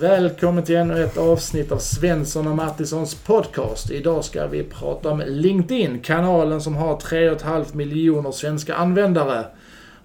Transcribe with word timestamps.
Välkommen 0.00 0.64
till 0.64 0.76
ännu 0.76 1.04
ett 1.04 1.16
avsnitt 1.16 1.72
av 1.72 1.78
Svensson 1.78 2.46
och 2.46 2.56
Mattissons 2.56 3.14
podcast. 3.14 3.90
Idag 3.90 4.24
ska 4.24 4.46
vi 4.46 4.62
prata 4.62 5.10
om 5.10 5.22
LinkedIn, 5.26 6.00
kanalen 6.00 6.60
som 6.60 6.76
har 6.76 6.96
3,5 6.96 7.76
miljoner 7.76 8.30
svenska 8.30 8.74
användare. 8.74 9.46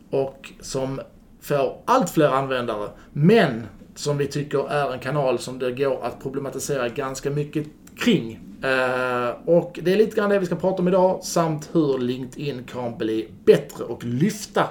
Och 0.10 0.52
som 0.62 1.02
får 1.42 1.78
allt 1.86 2.10
fler 2.10 2.28
användare. 2.28 2.90
Men 3.14 3.64
som 3.96 4.18
vi 4.18 4.28
tycker 4.28 4.72
är 4.72 4.94
en 4.94 5.00
kanal 5.00 5.40
som 5.40 5.60
det 5.60 5.72
går 5.72 6.04
att 6.04 6.24
problematisera 6.24 6.90
ganska 6.90 7.30
mycket 7.30 7.68
kring. 7.98 8.40
Eh, 8.62 9.30
och 9.46 9.80
det 9.84 9.94
är 9.94 9.98
lite 9.98 10.16
grann 10.16 10.30
det 10.30 10.40
vi 10.40 10.46
ska 10.46 10.56
prata 10.56 10.82
om 10.82 10.88
idag, 10.88 11.24
samt 11.24 11.70
hur 11.72 11.98
LinkedIn 11.98 12.64
kan 12.64 12.98
bli 12.98 13.30
bättre 13.46 13.84
och 13.84 14.04
lyfta 14.04 14.68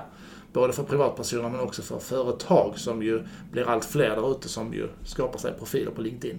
både 0.54 0.72
för 0.72 0.82
privatpersoner 0.82 1.48
men 1.48 1.60
också 1.60 1.82
för 1.82 1.98
företag 1.98 2.78
som 2.78 3.02
ju 3.02 3.22
blir 3.52 3.68
allt 3.68 3.84
fler 3.84 4.10
där 4.10 4.32
ute 4.32 4.48
som 4.48 4.74
ju 4.74 4.88
skapar 5.04 5.38
sig 5.38 5.52
profiler 5.58 5.90
på 5.90 6.02
LinkedIn. 6.02 6.38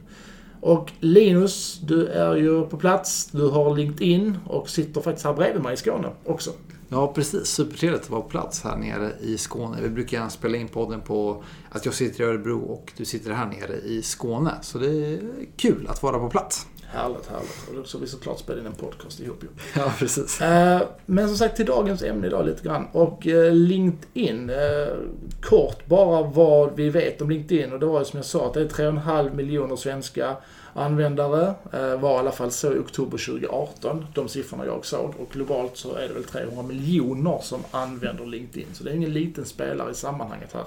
Och 0.62 0.91
Linus, 1.00 1.80
du 1.84 2.08
är 2.08 2.36
ju 2.36 2.66
på 2.66 2.78
plats, 2.78 3.30
du 3.32 3.50
har 3.50 3.76
LinkedIn 3.76 4.38
och 4.48 4.70
sitter 4.70 5.02
faktiskt 5.02 5.26
här 5.26 5.34
bredvid 5.34 5.64
mig 5.64 5.74
i 5.74 5.78
Skåne 5.78 6.08
också. 6.26 6.52
Ja, 6.90 7.14
precis. 7.14 7.48
Supertrevligt 7.48 8.04
att 8.04 8.10
vara 8.10 8.22
på 8.22 8.30
plats 8.30 8.64
här 8.64 8.78
nere 8.78 9.12
i 9.22 9.38
Skåne. 9.38 9.78
Vi 9.82 9.90
brukar 9.90 10.18
gärna 10.18 10.30
spela 10.30 10.58
in 10.58 10.68
podden 10.68 11.02
på 11.02 11.44
att 11.70 11.86
jag 11.86 11.94
sitter 11.94 12.24
i 12.24 12.27
Örebro 12.27 12.60
och 12.60 12.94
du 12.98 13.05
sitter 13.05 13.32
här 13.32 13.46
nere 13.46 13.76
i 13.76 14.02
Skåne. 14.02 14.52
Så 14.62 14.77
det 14.77 14.88
är 14.88 15.20
kul 15.58 15.88
att 15.88 16.04
vara 16.04 16.20
på 16.20 16.30
plats. 16.30 16.68
Härligt, 16.95 17.27
härligt. 17.27 17.80
Och 17.80 17.88
ska 17.88 17.98
vi 17.98 18.08
såklart 18.08 18.40
spela 18.40 18.59
in 18.59 18.66
en 18.66 18.73
podcast 18.73 19.20
ihop 19.20 19.44
ju. 19.44 19.48
Ja, 19.76 19.94
precis. 19.99 20.41
Eh, 20.41 20.81
men 21.05 21.27
som 21.27 21.38
sagt 21.38 21.55
till 21.55 21.66
dagens 21.66 22.04
ämne 22.04 22.27
idag 22.27 22.45
lite 22.45 22.63
grann. 22.63 22.88
Och 22.91 23.27
eh, 23.27 23.54
LinkedIn. 23.54 24.49
Eh, 24.49 24.96
kort 25.41 25.85
bara 25.85 26.21
vad 26.21 26.76
vi 26.76 26.90
vet 26.90 27.21
om 27.21 27.29
LinkedIn. 27.29 27.74
Och 27.74 27.79
det 27.79 27.85
var 27.85 27.99
ju 27.99 28.05
som 28.05 28.18
jag 28.18 28.26
sa 28.26 28.48
att 28.48 28.54
det 28.54 28.62
är 28.62 28.68
3,5 28.68 29.35
miljoner 29.35 29.76
svenska 29.76 30.35
användare. 30.74 31.54
Var 31.99 32.15
i 32.15 32.18
alla 32.20 32.32
fall 32.32 32.52
så 32.52 32.74
i 32.74 32.79
oktober 32.79 33.18
2018. 33.18 34.05
De 34.13 34.27
siffrorna 34.27 34.65
jag 34.65 34.85
såg. 34.85 35.13
Och 35.20 35.30
globalt 35.32 35.77
så 35.77 35.96
är 35.96 36.07
det 36.07 36.13
väl 36.13 36.24
300 36.24 36.63
miljoner 36.63 37.40
som 37.41 37.59
använder 37.71 38.26
LinkedIn. 38.26 38.68
Så 38.74 38.84
det 38.84 38.90
är 38.90 38.96
ingen 38.96 39.13
liten 39.13 39.46
spelare 39.46 39.91
i 39.91 39.93
sammanhanget 39.93 40.54
här. 40.54 40.65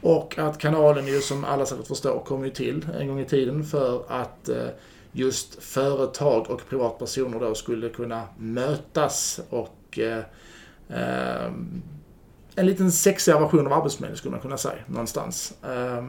Och 0.00 0.38
att 0.38 0.58
kanalen 0.58 1.06
ju 1.06 1.20
som 1.20 1.44
alla 1.44 1.66
säkert 1.66 1.86
förstår 1.86 2.22
kom 2.26 2.44
ju 2.44 2.50
till 2.50 2.86
en 3.00 3.08
gång 3.08 3.20
i 3.20 3.24
tiden 3.24 3.64
för 3.64 4.02
att 4.08 4.50
just 5.14 5.62
företag 5.62 6.50
och 6.50 6.68
privatpersoner 6.68 7.40
då 7.40 7.54
skulle 7.54 7.88
kunna 7.88 8.22
mötas 8.38 9.40
och 9.50 9.98
eh, 9.98 10.22
eh, 10.88 11.52
en 12.56 12.66
liten 12.66 12.92
sexigare 12.92 13.40
version 13.40 13.66
av 13.66 13.72
Arbetsförmedlingen 13.72 14.18
skulle 14.18 14.32
man 14.32 14.40
kunna 14.40 14.58
säga 14.58 14.78
någonstans. 14.86 15.54
Eh, 15.62 16.04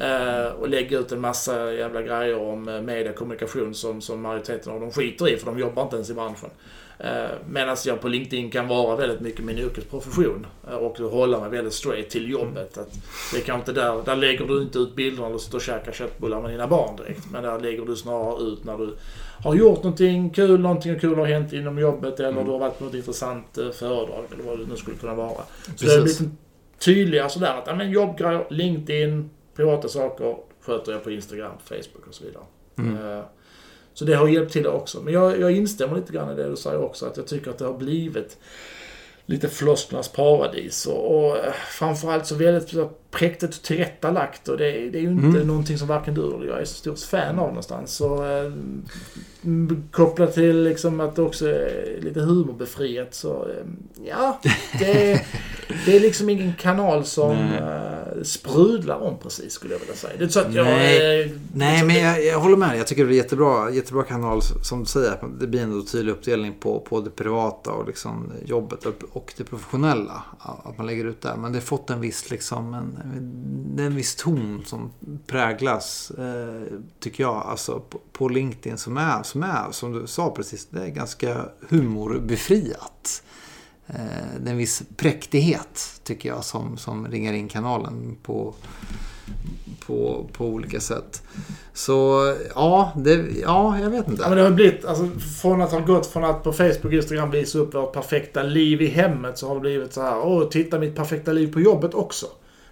Uh, 0.00 0.52
och 0.60 0.68
lägga 0.68 0.98
ut 0.98 1.12
en 1.12 1.20
massa 1.20 1.72
jävla 1.72 2.02
grejer 2.02 2.38
om 2.38 2.68
uh, 2.68 2.82
media 2.82 3.10
och 3.10 3.16
kommunikation 3.16 3.74
som, 3.74 4.00
som 4.00 4.22
majoriteten 4.22 4.72
av 4.72 4.80
dem 4.80 4.90
skiter 4.90 5.28
i 5.28 5.36
för 5.36 5.46
de 5.46 5.58
jobbar 5.58 5.82
inte 5.82 5.96
ens 5.96 6.10
i 6.10 6.14
branschen. 6.14 6.50
Uh, 7.04 7.30
Medan 7.48 7.76
jag 7.86 8.00
på 8.00 8.08
LinkedIn 8.08 8.50
kan 8.50 8.68
vara 8.68 8.96
väldigt 8.96 9.20
mycket 9.20 9.44
min 9.44 9.58
yrkesprofession 9.58 10.46
och 10.80 10.98
hålla 10.98 11.40
mig 11.40 11.50
väldigt 11.50 11.74
straight 11.74 12.10
till 12.10 12.30
jobbet. 12.30 12.78
Att 12.78 12.92
det 13.34 13.40
kan 13.40 13.58
inte 13.58 13.72
där, 13.72 14.02
där 14.04 14.16
lägger 14.16 14.44
du 14.44 14.62
inte 14.62 14.78
ut 14.78 14.94
bilder 14.94 15.22
när 15.22 15.32
du 15.32 15.38
står 15.38 15.58
och 15.58 15.62
käkar 15.62 15.92
köttbullar 15.92 16.40
med 16.40 16.50
dina 16.50 16.66
barn 16.66 16.96
direkt. 16.96 17.30
Men 17.32 17.42
där 17.42 17.60
lägger 17.60 17.84
du 17.84 17.96
snarare 17.96 18.42
ut 18.42 18.64
när 18.64 18.78
du 18.78 18.96
har 19.44 19.54
gjort 19.54 19.82
någonting 19.82 20.30
kul, 20.30 20.60
någonting 20.60 21.00
kul 21.00 21.18
har 21.18 21.26
hänt 21.26 21.52
inom 21.52 21.78
jobbet 21.78 22.20
eller 22.20 22.28
mm. 22.28 22.44
du 22.44 22.50
har 22.50 22.58
varit 22.58 22.78
på 22.78 22.84
något 22.84 22.94
intressant 22.94 23.58
föredrag 23.72 24.24
eller 24.32 24.44
vad 24.44 24.58
det 24.58 24.66
nu 24.66 24.76
skulle 24.76 24.96
kunna 24.96 25.14
vara. 25.14 25.42
Så 25.62 25.70
Precis. 25.70 25.88
det 25.88 25.94
har 25.94 26.02
blivit 26.02 26.20
tydligare 26.78 27.28
sådär 27.28 27.54
att, 27.58 27.66
ja 27.66 27.74
men 27.74 27.90
jobbgrejer, 27.90 28.46
LinkedIn, 28.50 29.30
privata 29.60 29.88
saker 29.88 30.36
sköter 30.60 30.92
jag 30.92 31.04
på 31.04 31.10
Instagram, 31.10 31.52
Facebook 31.64 32.06
och 32.08 32.14
så 32.14 32.24
vidare. 32.24 32.42
Mm. 32.78 33.18
Eh, 33.18 33.24
så 33.94 34.04
det 34.04 34.14
har 34.14 34.28
hjälpt 34.28 34.52
till 34.52 34.66
också. 34.66 35.00
Men 35.00 35.14
jag, 35.14 35.40
jag 35.40 35.52
instämmer 35.52 35.96
lite 35.96 36.12
grann 36.12 36.32
i 36.32 36.34
det 36.34 36.48
du 36.48 36.56
säger 36.56 36.82
också, 36.82 37.06
att 37.06 37.16
jag 37.16 37.26
tycker 37.26 37.50
att 37.50 37.58
det 37.58 37.64
har 37.64 37.78
blivit 37.78 38.38
lite 39.26 39.48
flosklernas 39.48 40.08
paradis. 40.08 40.86
Och, 40.86 41.16
och 41.16 41.36
eh, 41.36 41.52
framförallt 41.52 42.26
så 42.26 42.34
väldigt 42.34 42.68
präktigt 43.10 43.62
tillrättalagt. 43.62 44.48
Och 44.48 44.58
det, 44.58 44.64
det 44.64 44.98
är 44.98 45.02
ju 45.02 45.08
inte 45.08 45.26
mm. 45.26 45.46
någonting 45.46 45.78
som 45.78 45.88
varken 45.88 46.14
du 46.14 46.34
eller 46.34 46.46
jag 46.46 46.60
är 46.60 46.64
så 46.64 46.74
stort 46.74 46.98
fan 46.98 47.38
av 47.38 47.48
någonstans. 47.48 47.92
Så, 47.92 48.24
eh, 48.24 48.52
kopplat 49.90 50.34
till 50.34 50.62
liksom 50.62 51.00
att 51.00 51.16
det 51.16 51.22
också 51.22 51.48
är 51.48 51.98
lite 52.02 52.20
humorbefriat 52.20 53.14
så, 53.14 53.48
eh, 53.48 53.64
ja. 54.04 54.40
Det, 54.78 55.24
det 55.86 55.96
är 55.96 56.00
liksom 56.00 56.30
ingen 56.30 56.54
kanal 56.54 57.04
som 57.04 57.36
eh, 57.36 58.22
sprudlar 58.22 59.00
om 59.00 59.18
precis 59.22 59.52
skulle 59.52 59.74
jag 59.74 59.80
vilja 59.80 59.94
säga. 59.94 60.12
Det 60.18 60.24
är 60.24 60.28
så 60.28 60.40
att 60.40 60.54
jag... 60.54 60.66
Nej, 60.66 61.22
eh, 61.22 61.30
Nej 61.54 61.72
liksom, 61.72 61.86
men 61.86 61.96
jag, 61.96 62.24
jag, 62.24 62.40
håller 62.40 62.56
med. 62.56 62.78
Jag 62.78 62.86
tycker 62.86 63.04
det 63.04 63.14
är 63.14 63.16
jättebra, 63.16 63.70
jättebra 63.70 64.02
kanal 64.02 64.42
som 64.42 64.80
du 64.80 64.86
säger. 64.86 65.18
Det 65.40 65.46
blir 65.46 65.62
en 65.62 65.86
tydlig 65.86 66.12
uppdelning 66.12 66.54
på, 66.60 66.80
på 66.80 67.00
det 67.00 67.10
privata 67.10 67.70
och 67.70 67.86
liksom 67.86 68.32
jobbet 68.44 68.86
och 69.12 69.32
det 69.36 69.44
professionella. 69.44 70.22
Att 70.38 70.78
man 70.78 70.86
lägger 70.86 71.04
ut 71.04 71.22
där. 71.22 71.36
Men 71.36 71.52
det 71.52 71.58
har 71.58 71.62
fått 71.62 71.90
en 71.90 72.00
viss 72.00 72.30
liksom 72.30 72.74
en, 72.74 72.99
det 73.74 73.82
är 73.82 73.86
en 73.86 73.96
viss 73.96 74.14
ton 74.14 74.62
som 74.66 74.90
präglas, 75.26 76.10
eh, 76.10 76.62
tycker 77.00 77.22
jag, 77.22 77.36
alltså 77.36 77.80
på, 77.80 78.00
på, 78.12 78.28
LinkedIn 78.28 78.78
som 78.78 78.96
är, 78.96 79.22
som 79.22 79.42
är, 79.42 79.72
som 79.72 79.92
du 79.92 80.06
sa 80.06 80.30
precis, 80.30 80.66
det 80.70 80.82
är 80.82 80.88
ganska 80.88 81.44
humorbefriat. 81.68 83.22
Eh, 83.86 83.94
det 84.40 84.48
är 84.48 84.52
en 84.52 84.56
viss 84.56 84.82
präktighet, 84.96 86.00
tycker 86.04 86.28
jag, 86.28 86.44
som, 86.44 86.76
som 86.76 87.08
ringar 87.08 87.32
in 87.32 87.48
kanalen 87.48 88.16
på, 88.22 88.54
på, 89.86 90.26
på 90.32 90.46
olika 90.46 90.80
sätt. 90.80 91.22
Så 91.72 92.34
ja, 92.54 92.92
det, 92.96 93.26
ja, 93.42 93.78
jag 93.78 93.90
vet 93.90 94.08
inte. 94.08 94.22
Ja, 94.22 94.28
men 94.28 94.38
det 94.38 94.44
har 94.44 94.50
blivit, 94.50 94.84
alltså, 94.84 95.08
från 95.42 95.62
att 95.62 95.72
ha 95.72 95.80
gått 95.80 96.06
från 96.06 96.24
att 96.24 96.42
på 96.42 96.52
Facebook 96.52 96.84
och 96.84 96.92
Instagram 96.92 97.30
visa 97.30 97.58
upp 97.58 97.74
vårt 97.74 97.92
perfekta 97.92 98.42
liv 98.42 98.82
i 98.82 98.86
hemmet 98.86 99.38
så 99.38 99.48
har 99.48 99.54
det 99.54 99.60
blivit 99.60 99.92
så 99.92 100.02
här, 100.02 100.18
åh, 100.18 100.48
titta 100.48 100.78
mitt 100.78 100.96
perfekta 100.96 101.32
liv 101.32 101.52
på 101.52 101.60
jobbet 101.60 101.94
också 101.94 102.26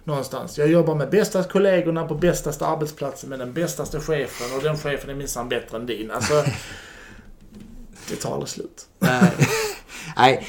någonstans. 0.09 0.57
Jag 0.57 0.67
jobbar 0.67 0.95
med 0.95 1.09
bästa 1.09 1.43
kollegorna 1.43 2.07
på 2.07 2.15
bästaste 2.15 2.65
arbetsplatsen 2.65 3.29
med 3.29 3.39
den 3.39 3.53
bästaste 3.53 3.99
chefen 3.99 4.57
och 4.57 4.63
den 4.63 4.77
chefen 4.77 5.09
är 5.09 5.15
minsann 5.15 5.49
bättre 5.49 5.77
än 5.77 5.85
din. 5.85 6.11
Alltså, 6.11 6.33
det 8.09 8.15
tar 8.15 8.33
aldrig 8.33 8.49
slut. 8.49 8.87
Nej, 8.99 9.31
Nej 10.17 10.47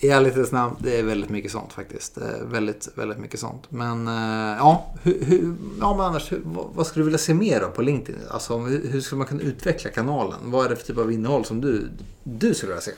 i 0.00 0.08
ärlighetens 0.08 0.52
namn, 0.52 0.76
det 0.78 0.98
är 0.98 1.02
väldigt 1.02 1.30
mycket 1.30 1.52
sånt 1.52 1.72
faktiskt. 1.72 2.18
Väldigt, 2.42 2.88
väldigt 2.94 3.18
mycket 3.18 3.40
sånt. 3.40 3.70
Men 3.70 4.08
eh, 4.08 4.56
ja, 4.58 4.94
hur, 5.02 5.24
hur, 5.24 5.54
ja 5.80 5.96
men 5.96 6.06
annars, 6.06 6.32
hur, 6.32 6.40
vad 6.44 6.86
skulle 6.86 7.00
du 7.00 7.04
vilja 7.04 7.18
se 7.18 7.34
mer 7.34 7.60
av 7.60 7.68
på 7.68 7.82
LinkedIn? 7.82 8.22
Alltså, 8.30 8.58
hur 8.58 9.00
skulle 9.00 9.18
man 9.18 9.26
kunna 9.26 9.42
utveckla 9.42 9.90
kanalen? 9.90 10.38
Vad 10.42 10.64
är 10.64 10.68
det 10.68 10.76
för 10.76 10.86
typ 10.86 10.98
av 10.98 11.12
innehåll 11.12 11.44
som 11.44 11.60
du, 11.60 11.88
du 12.22 12.54
skulle 12.54 12.72
vilja 12.72 12.82
se? 12.82 12.92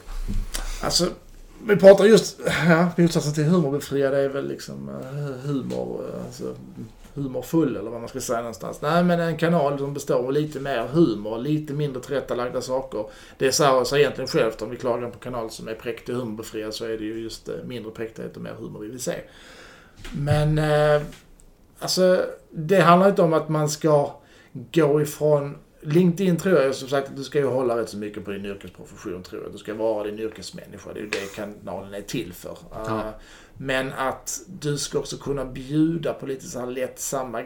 Alltså, 0.83 1.07
vi 1.67 1.77
pratar 1.77 2.05
just, 2.05 2.41
ja, 2.69 2.89
motsatsen 2.97 3.35
till 3.35 3.45
humorbefriad 3.45 4.15
är 4.15 4.29
väl 4.29 4.49
liksom 4.49 4.89
eh, 4.89 5.49
humor, 5.49 6.05
eh, 6.09 6.25
alltså, 6.27 6.55
humorfull 7.15 7.77
eller 7.77 7.91
vad 7.91 8.01
man 8.01 8.09
ska 8.09 8.21
säga 8.21 8.39
någonstans. 8.39 8.83
Nej 8.83 9.05
men 9.05 9.21
en 9.21 9.37
kanal 9.37 9.79
som 9.79 9.95
består 9.95 10.15
av 10.15 10.33
lite 10.33 10.61
mer 10.61 10.87
humor, 10.87 11.39
lite 11.39 11.73
mindre 11.73 12.03
tillrättalagda 12.03 12.61
saker. 12.61 13.05
Det 13.39 13.53
säger 13.53 13.85
sig 13.85 14.01
egentligen 14.01 14.29
självt 14.29 14.63
om 14.63 14.71
vi 14.71 14.77
klagar 14.77 15.11
på 15.11 15.19
kanaler 15.19 15.41
kanal 15.41 15.51
som 15.51 15.69
är 15.69 15.75
präktig 15.75 16.15
och 16.15 16.21
humorbefriad 16.21 16.75
så 16.75 16.85
är 16.85 16.99
det 16.99 17.05
ju 17.05 17.23
just 17.23 17.49
eh, 17.49 17.55
mindre 17.65 17.93
präktighet 17.93 18.37
och 18.37 18.43
mer 18.43 18.55
humor 18.59 18.81
vi 18.81 18.89
vill 18.89 19.01
se. 19.01 19.15
Men, 20.13 20.61
alltså 21.79 22.25
det 22.51 22.81
handlar 22.81 23.09
inte 23.09 23.23
om 23.23 23.33
att 23.33 23.49
man 23.49 23.69
ska 23.69 24.15
gå 24.53 25.03
ifrån 25.03 25.57
LinkedIn 25.83 26.37
tror 26.37 26.59
jag 26.59 26.75
som 26.75 26.89
sagt 26.89 27.09
att 27.09 27.17
du 27.17 27.25
ska 27.25 27.39
ju 27.39 27.47
hålla 27.47 27.77
rätt 27.77 27.89
så 27.89 27.97
mycket 27.97 28.25
på 28.25 28.31
din 28.31 28.45
yrkesprofession 28.47 29.23
tror 29.23 29.43
jag. 29.43 29.53
Du 29.53 29.59
ska 29.59 29.75
vara 29.75 30.05
din 30.05 30.19
yrkesmänniska. 30.19 30.93
Det 30.93 31.01
är 31.01 31.03
ju 31.03 31.11
det 31.11 31.35
kanalen 31.35 31.95
är 31.95 32.03
till 32.03 32.33
för. 32.33 32.59
Ja. 32.73 32.81
Uh, 32.91 33.01
men 33.57 33.93
att 33.93 34.41
du 34.61 34.79
ska 34.79 34.99
också 34.99 35.17
kunna 35.17 35.45
bjuda 35.45 36.13
på 36.13 36.27
lite 36.27 36.47
så 36.47 36.61
här 36.61 36.67
lättsamma 36.67 37.43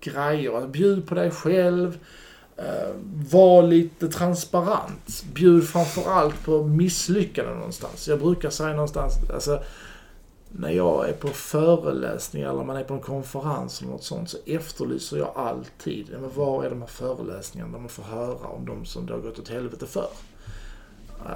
grejer. 0.00 0.54
Alltså, 0.54 0.68
bjud 0.68 1.06
på 1.06 1.14
dig 1.14 1.30
själv. 1.30 1.98
Uh, 2.58 2.94
var 3.30 3.62
lite 3.62 4.08
transparent. 4.08 5.22
Bjud 5.34 5.68
framförallt 5.68 6.44
på 6.44 6.62
misslyckanden 6.62 7.54
någonstans. 7.54 8.08
Jag 8.08 8.18
brukar 8.18 8.50
säga 8.50 8.72
någonstans, 8.72 9.14
alltså 9.34 9.62
när 10.54 10.70
jag 10.70 11.08
är 11.08 11.12
på 11.12 11.28
föreläsningar 11.28 12.50
eller 12.50 12.64
man 12.64 12.76
är 12.76 12.84
på 12.84 12.94
en 12.94 13.00
konferens 13.00 13.80
eller 13.80 13.90
något 13.90 14.04
sånt 14.04 14.30
så 14.30 14.38
efterlyser 14.46 15.18
jag 15.18 15.32
alltid, 15.36 16.06
men 16.20 16.30
var 16.34 16.64
är 16.64 16.70
de 16.70 16.80
här 16.80 16.88
föreläsningarna 16.88 17.72
där 17.72 17.78
man 17.78 17.88
får 17.88 18.02
höra 18.02 18.48
om 18.48 18.66
de 18.66 18.84
som 18.84 19.06
det 19.06 19.12
har 19.12 19.20
gått 19.20 19.38
åt 19.38 19.48
helvete 19.48 19.86
för? 19.86 20.06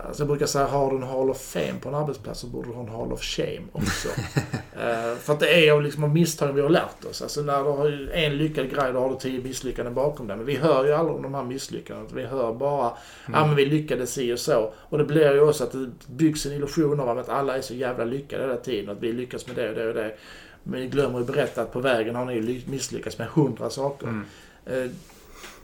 Alltså 0.07 0.23
jag 0.23 0.29
brukar 0.29 0.47
säga, 0.47 0.67
har 0.67 0.91
du 0.91 0.97
en 0.97 1.03
Hall 1.03 1.31
of 1.31 1.41
Fame 1.41 1.75
på 1.81 1.89
en 1.89 1.95
arbetsplats 1.95 2.41
så 2.41 2.47
borde 2.47 2.69
du 2.69 2.75
ha 2.75 2.83
en 2.83 2.89
Hall 2.89 3.13
of 3.13 3.23
Shame 3.23 3.63
också. 3.73 4.09
uh, 4.09 5.17
för 5.19 5.33
att 5.33 5.41
det 5.41 5.69
är 5.69 5.73
av 5.73 5.83
liksom 5.83 6.13
misstagen 6.13 6.55
vi 6.55 6.61
har 6.61 6.69
lärt 6.69 7.05
oss. 7.11 7.23
Alltså 7.23 7.43
när 7.43 7.65
du 7.65 7.71
har 7.71 8.11
en 8.13 8.39
lyckad 8.39 8.71
grej, 8.71 8.93
då 8.93 9.01
har 9.01 9.11
du 9.11 9.17
tio 9.17 9.43
misslyckanden 9.43 9.95
bakom 9.95 10.27
dig. 10.27 10.37
Men 10.37 10.47
vi 10.47 10.57
hör 10.57 10.85
ju 10.85 10.93
aldrig 10.93 11.17
om 11.17 11.23
de 11.23 11.35
här 11.35 11.45
misslyckandena. 11.45 12.09
Vi 12.15 12.25
hör 12.25 12.53
bara, 12.53 12.71
ja 12.71 12.99
mm. 13.29 13.43
ah, 13.43 13.47
men 13.47 13.57
vi 13.57 13.67
lyckades 13.67 14.13
si 14.13 14.33
och 14.33 14.39
så. 14.39 14.73
Och 14.77 14.99
det 14.99 15.05
blir 15.05 15.33
ju 15.33 15.41
också 15.41 15.65
att 15.65 15.73
det 15.73 15.91
byggs 16.07 16.47
en 16.47 16.53
illusion 16.53 17.01
av 17.01 17.19
att 17.19 17.29
alla 17.29 17.57
är 17.57 17.61
så 17.61 17.75
jävla 17.75 18.05
lyckade 18.05 18.43
hela 18.43 18.57
tiden. 18.57 18.91
Att 18.91 19.03
vi 19.03 19.13
lyckas 19.13 19.47
med 19.47 19.57
det 19.57 19.69
och 19.69 19.75
det 19.75 19.89
och 19.89 19.95
det. 19.95 20.17
Men 20.63 20.81
vi 20.81 20.87
glömmer 20.87 21.19
ju 21.19 21.25
berätta 21.25 21.63
att 21.63 21.73
på 21.73 21.81
vägen 21.81 22.15
har 22.15 22.25
ni 22.25 22.65
misslyckats 22.67 23.19
med 23.19 23.29
hundra 23.29 23.71
saker. 23.71 24.07
Mm. 24.07 24.25
Uh, 24.73 24.91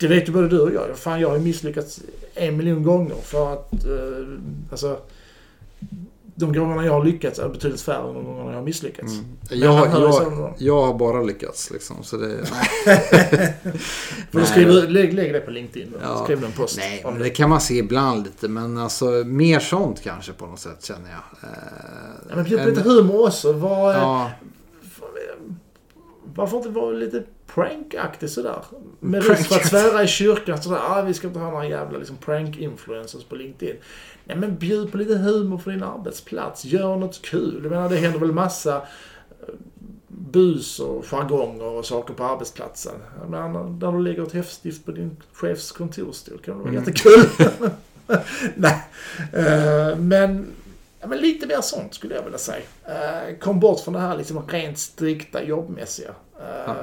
det 0.03 0.15
vet 0.15 0.29
ju 0.29 0.33
både 0.33 0.49
du 0.49 0.61
och 0.61 0.73
jag. 0.73 0.99
Fan, 0.99 1.21
jag 1.21 1.29
har 1.29 1.37
ju 1.37 1.43
misslyckats 1.43 2.01
en 2.35 2.57
miljon 2.57 2.83
gånger 2.83 3.17
för 3.23 3.53
att... 3.53 3.73
Eh, 3.73 4.27
alltså... 4.71 4.99
De 6.35 6.53
gångerna 6.53 6.85
jag 6.85 6.93
har 6.93 7.05
lyckats 7.05 7.39
är 7.39 7.49
betydligt 7.49 7.81
färre 7.81 8.09
än 8.09 8.15
de 8.15 8.25
gångerna 8.25 8.51
jag 8.51 8.59
har 8.59 8.65
misslyckats. 8.65 9.13
Mm. 9.13 9.25
Jag, 9.51 9.87
jag, 10.01 10.55
jag, 10.59 10.83
har 10.83 10.95
bara 10.95 11.23
lyckats 11.23 11.71
liksom. 11.71 11.97
Så 12.03 12.17
det... 12.17 12.27
men 14.31 14.47
skriver, 14.47 14.89
lägg, 14.89 15.15
lägg 15.15 15.33
det 15.33 15.41
på 15.41 15.51
LinkedIn. 15.51 15.95
Ja. 16.03 16.25
Skriv 16.25 16.45
en 16.45 16.53
post. 16.53 16.77
Nej, 16.79 17.03
men 17.05 17.19
det 17.19 17.31
kan 17.31 17.51
man 17.51 17.61
se 17.61 17.75
ibland 17.75 18.25
lite. 18.25 18.49
Men 18.49 18.79
alltså 18.79 19.05
mer 19.27 19.61
sånt 19.61 20.03
kanske 20.03 20.33
på 20.33 20.47
något 20.47 20.61
sätt 20.61 20.85
känner 20.85 21.11
jag. 21.11 21.51
Eh, 21.51 21.57
ja, 22.29 22.37
men 22.37 22.45
bjud 22.45 22.63
på 22.63 22.69
lite 22.69 22.83
humor 22.83 23.27
också. 23.27 23.53
Var, 23.53 23.93
ja. 23.93 24.31
Varför 26.35 26.57
inte 26.57 26.69
vara 26.69 26.91
lite 26.91 27.23
prankaktig 27.47 28.31
sådär. 28.31 28.65
Med 29.01 29.29
risk 29.29 29.49
för 29.49 29.57
att 29.57 29.67
svära 29.67 30.03
i 30.03 30.07
kyrkan 30.07 30.63
sådär. 30.63 30.81
Ah, 30.89 31.03
vi 31.03 31.15
ska 31.15 31.27
inte 31.27 31.39
ha 31.39 31.51
några 31.51 31.67
jävla 31.67 31.99
liksom, 31.99 32.17
prank-influencers 32.17 33.25
på 33.29 33.35
LinkedIn. 33.35 33.77
Nej 34.25 34.37
men 34.37 34.57
bjud 34.57 34.93
på 34.93 34.99
lite 34.99 35.15
humor 35.15 35.59
på 35.59 35.71
din 35.71 35.83
arbetsplats. 35.83 36.65
Gör 36.65 36.97
något 36.97 37.23
kul. 37.23 37.61
Jag 37.63 37.71
menar 37.71 37.89
det 37.89 37.97
händer 37.97 38.19
väl 38.19 38.33
massa 38.33 38.77
eh, 38.77 39.55
bus 40.09 40.81
och 40.81 41.05
jargonger 41.05 41.65
och 41.65 41.87
saker 41.87 42.15
på 42.15 42.25
arbetsplatsen. 42.25 42.95
Jag 43.21 43.31
menar, 43.31 43.71
där 43.71 43.93
du 43.93 44.03
lägger 44.03 44.23
ett 44.23 44.33
häftstift 44.33 44.85
på 44.85 44.93
din 44.93 45.17
chefs 45.33 45.73
kontorsstol 45.73 46.39
kan 46.39 46.55
det 46.55 46.61
vara 46.61 46.71
mm. 46.71 46.85
jättekul. 46.85 47.49
Nej. 48.55 48.83
Uh, 49.35 49.99
men, 49.99 50.47
ja, 51.03 51.09
men 51.09 51.19
lite 51.19 51.47
mer 51.47 51.61
sånt 51.61 51.95
skulle 51.95 52.15
jag 52.15 52.23
vilja 52.23 52.39
säga. 52.39 52.65
Uh, 52.89 53.39
kom 53.39 53.61
bort 53.61 53.81
från 53.81 53.95
det 53.95 54.01
här 54.01 54.17
liksom 54.17 54.47
rent 54.49 54.79
strikta 54.79 55.43
jobbmässiga. 55.43 56.15
Ja. 56.67 56.77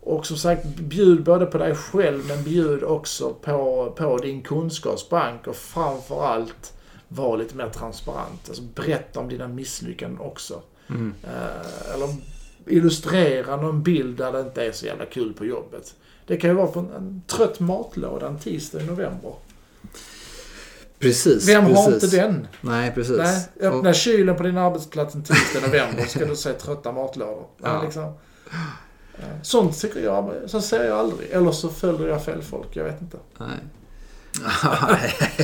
Och 0.00 0.26
som 0.26 0.36
sagt, 0.36 0.64
bjud 0.64 1.24
både 1.24 1.46
på 1.46 1.58
dig 1.58 1.74
själv 1.74 2.26
men 2.28 2.42
bjud 2.42 2.82
också 2.82 3.34
på, 3.34 3.92
på 3.96 4.18
din 4.18 4.42
kunskapsbank 4.42 5.46
och 5.46 5.56
framförallt 5.56 6.72
var 7.08 7.38
lite 7.38 7.56
mer 7.56 7.68
transparent. 7.68 8.48
Alltså 8.48 8.62
berätta 8.62 9.20
om 9.20 9.28
dina 9.28 9.48
misslyckanden 9.48 10.20
också. 10.20 10.62
Mm. 10.88 11.14
Uh, 11.24 11.94
eller 11.94 12.08
illustrera 12.66 13.56
någon 13.56 13.82
bild 13.82 14.16
där 14.16 14.32
det 14.32 14.40
inte 14.40 14.64
är 14.64 14.72
så 14.72 14.86
jävla 14.86 15.06
kul 15.06 15.32
på 15.32 15.44
jobbet. 15.44 15.94
Det 16.26 16.36
kan 16.36 16.50
ju 16.50 16.56
vara 16.56 16.66
på 16.66 16.80
en, 16.80 16.90
en 16.90 17.22
trött 17.26 17.60
matlåda 17.60 18.26
en 18.26 18.38
tisdag 18.38 18.80
i 18.80 18.86
november. 18.86 19.32
Precis. 21.00 21.48
Vem 21.48 21.64
precis. 21.64 21.78
har 21.78 21.92
inte 21.92 22.06
den? 22.06 22.48
Nej, 22.60 22.92
precis. 22.94 23.16
Nej, 23.18 23.48
öppna 23.60 23.88
och... 23.88 23.94
kylen 23.94 24.36
på 24.36 24.42
din 24.42 24.58
arbetsplats 24.58 25.14
en 25.14 25.22
tisdag 25.22 25.60
november 25.66 26.04
ska 26.04 26.24
du 26.24 26.36
se 26.36 26.52
trötta 26.52 26.92
matlådor. 26.92 27.46
Ja. 27.62 27.82
Liksom. 27.82 28.12
Sånt 29.42 29.80
tycker 29.80 30.00
jag, 30.00 30.32
så 30.46 30.60
ser 30.60 30.84
jag 30.84 30.98
aldrig. 30.98 31.30
Eller 31.30 31.50
så 31.50 31.68
följer 31.68 32.08
jag 32.08 32.24
fel 32.24 32.42
folk, 32.42 32.76
jag 32.76 32.84
vet 32.84 33.00
inte. 33.00 33.16
Nej. 33.38 33.48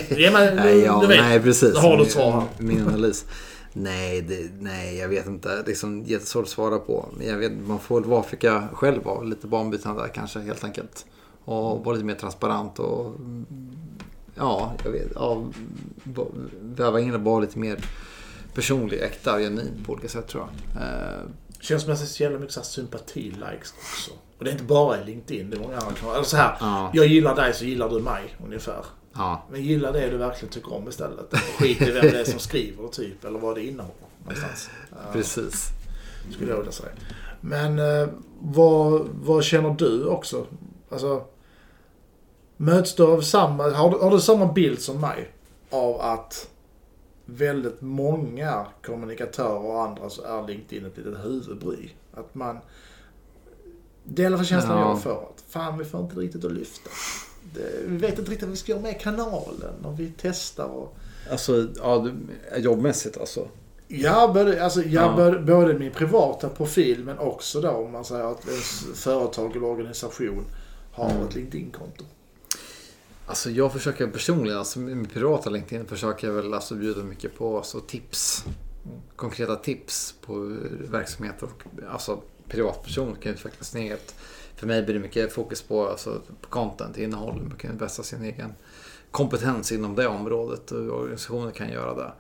ja, 0.09 0.31
men, 0.33 0.57
nej, 0.65 0.79
ja, 0.79 0.99
du 1.01 1.07
vet, 1.07 1.21
nej, 1.21 1.41
precis. 1.41 1.77
har 1.77 1.97
du 1.97 2.05
svar 2.05 2.45
Min 2.59 2.89
analys. 2.89 3.25
Nej, 3.73 4.23
det, 4.23 4.51
nej, 4.61 4.97
jag 4.97 5.09
vet 5.09 5.27
inte. 5.27 5.49
Det 5.49 5.61
är 5.61 5.67
liksom 5.67 6.05
jättesvårt 6.05 6.45
att 6.45 6.51
svara 6.51 6.79
på. 6.79 7.09
Jag 7.21 7.37
vet, 7.37 7.53
man 7.53 7.79
får 7.79 8.01
väl 8.01 8.11
vara, 8.11 8.25
jag 8.41 8.63
själv 8.73 9.05
vara, 9.05 9.23
lite 9.23 9.47
banbrytande 9.47 10.03
där 10.03 10.09
kanske 10.09 10.41
helt 10.41 10.65
enkelt. 10.65 11.07
Och 11.45 11.85
vara 11.85 11.95
lite 11.95 12.07
mer 12.07 12.15
transparent 12.15 12.79
och 12.79 13.15
ja, 14.37 14.73
jag 14.85 14.91
vet, 14.91 15.13
ja, 15.15 15.45
väva 16.61 17.01
in 17.01 17.15
och 17.15 17.21
vara 17.21 17.41
lite 17.41 17.59
mer 17.59 17.85
personlig, 18.55 19.01
äkta, 19.01 19.39
genuin 19.39 19.85
på 19.87 19.93
olika 19.93 20.09
sätt 20.09 20.29
tror 20.29 20.45
jag. 20.45 20.83
Eh, 20.83 21.21
Känns 21.61 21.83
som 21.83 21.93
att 21.93 21.99
det 21.99 22.05
är 22.05 22.07
så 22.07 22.23
jävla 22.23 22.39
mycket 22.39 22.65
sympati-likes 22.65 23.75
också. 23.79 24.11
Och 24.39 24.45
det 24.45 24.51
är 24.51 24.53
inte 24.53 24.65
bara 24.65 25.01
i 25.01 25.05
LinkedIn, 25.05 25.51
det 25.51 25.57
är 25.57 25.61
många 25.61 25.79
andra. 25.79 26.15
Eller 26.15 26.25
så 26.25 26.37
här, 26.37 26.57
ja. 26.61 26.91
jag 26.95 27.07
gillar 27.07 27.37
dig 27.37 27.55
så 27.55 27.65
gillar 27.65 27.89
du 27.89 28.01
mig 28.01 28.37
ungefär. 28.45 28.85
Ja. 29.13 29.47
Men 29.51 29.65
gilla 29.65 29.93
det 29.93 30.11
du 30.11 30.17
verkligen 30.17 30.53
tycker 30.53 30.73
om 30.73 30.89
istället. 30.89 31.35
Skit 31.59 31.83
i 31.83 31.91
vem 31.91 32.03
det 32.03 32.21
är 32.21 32.25
som 32.25 32.39
skriver 32.39 32.89
typ, 32.89 33.25
eller 33.25 33.39
vad 33.39 33.55
det 33.55 33.67
innehåller. 33.67 34.07
Någonstans. 34.23 34.71
Precis. 35.13 35.69
Skulle 36.31 36.51
jag 36.51 36.59
vilja 36.59 36.73
säga. 36.73 36.93
Men 37.41 37.79
eh, 37.79 38.09
vad, 38.41 39.09
vad 39.13 39.45
känner 39.45 39.71
du 39.71 40.05
också? 40.05 40.47
Alltså, 40.91 41.25
möts 42.57 42.95
du 42.95 43.03
av 43.03 43.21
samma, 43.21 43.71
har 43.71 43.91
du, 43.91 43.97
har 43.97 44.11
du 44.11 44.21
samma 44.21 44.53
bild 44.53 44.81
som 44.81 45.01
mig? 45.01 45.33
Av 45.71 46.01
att 46.01 46.49
väldigt 47.25 47.81
många 47.81 48.67
kommunikatörer 48.83 49.67
och 49.67 49.83
andra 49.83 50.11
så 50.11 50.23
är 50.23 50.47
LinkedIn 50.47 50.87
ett 50.87 50.97
litet 50.97 51.25
huvudbry. 51.25 51.91
Att 52.15 52.35
man... 52.35 52.59
Det 54.05 54.23
är 54.23 54.25
i 54.25 54.27
alla 54.27 54.37
fall 54.37 54.47
känslan 54.47 54.79
ja. 54.79 54.89
jag 54.89 55.03
får. 55.03 55.11
Att 55.11 55.45
fan, 55.49 55.79
vi 55.79 55.85
får 55.85 56.01
inte 56.01 56.17
riktigt 56.17 56.45
att 56.45 56.53
lyfta. 56.53 56.91
Det, 57.55 57.71
vi 57.87 57.97
vet 57.97 58.19
inte 58.19 58.31
riktigt 58.31 58.43
vad 58.43 58.51
vi 58.51 58.57
ska 58.57 58.73
göra 58.73 58.83
med 58.83 59.01
kanalen 59.01 59.85
och 59.85 60.01
vi 60.01 60.13
testar 60.17 60.67
och... 60.67 60.97
Alltså, 61.31 61.69
ja, 61.77 62.09
jobbmässigt 62.57 63.19
alltså? 63.19 63.49
Ja, 63.89 64.31
både, 64.35 64.65
alltså, 64.65 64.83
ja, 64.83 65.03
ja. 65.03 65.17
Både, 65.17 65.39
både 65.39 65.79
min 65.79 65.93
privata 65.93 66.49
profil 66.49 67.05
men 67.05 67.19
också 67.19 67.61
då 67.61 67.71
om 67.71 67.93
man 67.93 68.05
säger 68.05 68.25
att 68.25 68.49
ens 68.49 68.85
företag 68.95 69.57
eller 69.57 69.67
organisation 69.67 70.45
har 70.93 71.11
mm. 71.11 71.27
ett 71.27 71.35
LinkedIn-konto. 71.35 72.05
Alltså 73.27 73.51
jag 73.51 73.73
försöker 73.73 74.07
personligen, 74.07 74.59
alltså 74.59 74.79
min 74.79 75.07
privata 75.07 75.51
LinkedIn 75.51 75.87
försöker 75.87 76.27
jag 76.27 76.35
väl 76.35 76.55
alltså 76.55 76.75
bjuda 76.75 77.03
mycket 77.03 77.39
på 77.39 77.57
alltså, 77.57 77.81
tips. 77.81 78.45
Konkreta 79.17 79.57
tips 79.57 80.15
på 80.21 80.57
verksamheter 80.91 81.47
och 81.47 81.63
alltså 81.91 82.23
privatpersoner 82.49 83.15
kan 83.15 83.33
utveckla 83.33 83.65
sin 83.65 83.83
eget. 83.83 84.15
För 84.57 84.67
mig 84.67 84.83
blir 84.83 84.95
det 84.95 85.01
mycket 85.01 85.33
fokus 85.33 85.63
på, 85.63 85.89
alltså, 85.89 86.21
på 86.41 86.49
content, 86.49 86.99
innehåll. 86.99 87.43
Man 87.49 87.59
kan 87.59 87.77
vässa 87.77 88.03
sin 88.03 88.25
egen 88.25 88.55
kompetens 89.11 89.73
inom 89.73 89.95
det 89.95 90.07
området 90.07 90.71
och 90.71 90.79
organisationer 90.79 91.51
kan 91.51 91.69
göra 91.69 91.95
det. 91.95 92.13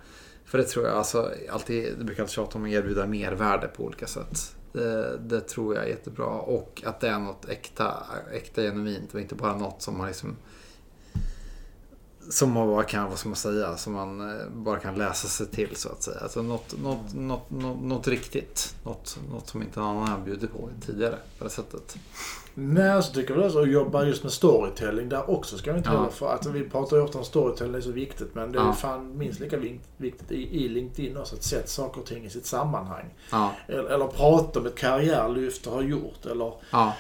För 0.45 0.59
det 0.59 0.65
tror 0.65 0.87
jag, 0.87 0.97
alltså, 0.97 1.33
alltid, 1.51 1.99
det 1.99 2.05
brukar 2.05 2.23
alltid 2.23 2.35
tjata 2.35 2.59
om 2.59 2.65
att 2.65 2.71
erbjuda 2.71 3.07
mervärde 3.07 3.69
på 3.69 3.85
olika 3.85 4.07
sätt. 4.07 4.57
Det, 4.73 5.19
det, 5.19 5.41
tror 5.41 5.75
jag 5.75 5.85
är 5.85 5.89
jättebra 5.89 6.27
och 6.27 6.83
att 6.87 7.01
det 7.01 7.09
är 7.09 7.19
något 7.19 7.49
äkta, 7.49 8.07
äkta 8.33 8.63
genuint 8.63 9.15
och 9.15 9.21
inte 9.21 9.35
bara 9.35 9.57
något 9.57 9.83
som 9.83 9.99
man 9.99 10.07
liksom 10.07 10.37
som 12.31 12.53
man 12.53 12.69
bara 12.69 12.83
kan, 12.83 13.09
vad 13.09 13.19
ska 13.19 13.29
man 13.29 13.37
säga, 13.37 13.77
som 13.77 13.93
man 13.93 14.31
eh, 14.31 14.47
bara 14.49 14.79
kan 14.79 14.95
läsa 14.95 15.29
sig 15.29 15.47
till 15.47 15.77
så 15.77 15.89
att 15.89 16.03
säga. 16.03 16.19
Alltså 16.21 16.43
något, 16.43 16.75
något, 16.83 17.15
något, 17.15 17.51
något, 17.51 17.83
något 17.83 18.09
riktigt. 18.09 18.75
Något, 18.85 19.19
något 19.33 19.49
som 19.49 19.63
inte 19.63 19.81
någon 19.81 19.97
annan 19.97 20.25
bjudit 20.25 20.53
på 20.53 20.69
tidigare 20.87 21.19
på 21.39 21.45
det 21.45 21.51
sättet. 21.51 21.97
Nej, 22.55 23.03
så 23.03 23.13
tycker 23.13 23.35
jag 23.35 23.43
väl 23.43 23.63
att 23.63 23.71
jobba 23.71 24.05
just 24.05 24.23
med 24.23 24.33
storytelling 24.33 25.09
där 25.09 25.31
också 25.31 25.59
ska 25.59 25.73
vi 25.73 25.79
inte 25.79 25.91
ja. 25.91 26.11
för. 26.11 26.35
Att 26.35 26.47
vi 26.47 26.71
pratar 26.71 26.97
ju 26.97 27.03
ofta 27.03 27.19
om 27.19 27.25
storytelling, 27.25 27.73
det 27.73 27.79
är 27.79 27.83
så 27.83 27.91
viktigt. 27.91 28.35
Men 28.35 28.53
det 28.53 28.59
är 28.59 28.65
ja. 28.65 28.73
fan 28.73 29.19
minst 29.19 29.41
lika 29.41 29.57
viktigt 29.97 30.33
i, 30.33 30.65
i 30.65 30.69
LinkedIn 30.69 31.17
också 31.17 31.35
att 31.35 31.43
sätta 31.43 31.67
saker 31.67 32.01
och 32.01 32.07
ting 32.07 32.25
i 32.25 32.31
sitt 32.31 32.47
sammanhang. 32.47 33.05
Ja. 33.31 33.53
Eller, 33.69 33.85
eller 33.85 34.07
prata 34.07 34.61
om 34.61 34.67
ett 34.67 34.79
karriärlyft 34.79 35.65
du 35.65 35.71
har 35.71 35.83
gjort. 35.83 36.27
Eller 36.27 36.53
ja 36.71 36.95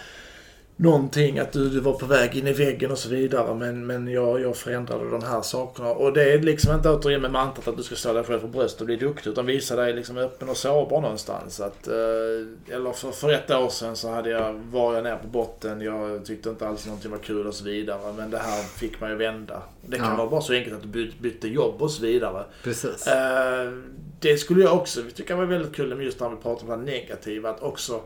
någonting, 0.76 1.38
att 1.38 1.52
du, 1.52 1.68
du 1.68 1.80
var 1.80 1.92
på 1.92 2.06
väg 2.06 2.36
in 2.36 2.46
i 2.46 2.52
väggen 2.52 2.90
och 2.90 2.98
så 2.98 3.08
vidare. 3.08 3.54
Men, 3.54 3.86
men 3.86 4.08
jag, 4.08 4.40
jag 4.40 4.56
förändrade 4.56 5.10
de 5.10 5.22
här 5.22 5.42
sakerna. 5.42 5.90
Och 5.90 6.12
det 6.12 6.32
är 6.32 6.38
liksom 6.38 6.74
inte 6.74 6.90
återigen 6.90 7.22
med 7.22 7.30
mantrat 7.30 7.68
att 7.68 7.76
du 7.76 7.82
ska 7.82 7.94
stå 7.94 8.12
dig 8.12 8.24
själv 8.24 8.40
på 8.40 8.46
bröstet 8.46 8.80
och 8.80 8.86
bli 8.86 8.96
duktig. 8.96 9.30
Utan 9.30 9.46
visa 9.46 9.76
dig 9.76 9.92
liksom 9.92 10.18
öppen 10.18 10.48
och 10.48 10.56
sårbar 10.56 11.00
någonstans. 11.00 11.60
Att, 11.60 11.88
eh, 11.88 12.74
eller 12.74 12.92
för, 12.92 13.10
för 13.10 13.32
ett 13.32 13.50
år 13.50 13.68
sedan 13.68 13.96
så 13.96 14.10
hade 14.10 14.30
jag, 14.30 14.54
var 14.54 14.94
jag 14.94 15.04
ner 15.04 15.16
på 15.16 15.28
botten. 15.28 15.80
Jag 15.80 16.24
tyckte 16.24 16.48
inte 16.48 16.68
alls 16.68 16.86
någonting 16.86 17.10
var 17.10 17.18
kul 17.18 17.46
och 17.46 17.54
så 17.54 17.64
vidare. 17.64 18.12
Men 18.16 18.30
det 18.30 18.38
här 18.38 18.62
fick 18.62 19.00
man 19.00 19.10
ju 19.10 19.16
vända. 19.16 19.62
Det 19.86 19.96
kan 19.96 20.10
ja. 20.10 20.16
vara 20.16 20.28
bara 20.28 20.40
så 20.40 20.52
enkelt 20.52 20.76
att 20.76 20.82
du 20.82 20.88
byt, 20.88 21.18
bytte 21.18 21.48
jobb 21.48 21.82
och 21.82 21.90
så 21.90 22.02
vidare. 22.02 22.44
Precis. 22.62 23.06
Eh, 23.06 23.72
det 24.20 24.38
skulle 24.38 24.62
jag 24.62 24.76
också 24.76 25.00
tycka 25.14 25.36
var 25.36 25.44
väldigt 25.44 25.76
kul 25.76 26.02
just 26.02 26.20
när 26.20 26.28
vi 26.28 26.36
pratar 26.36 26.72
om 26.72 26.84
det 26.84 26.92
negativa. 26.92 27.50
Att 27.50 27.62
också 27.62 28.00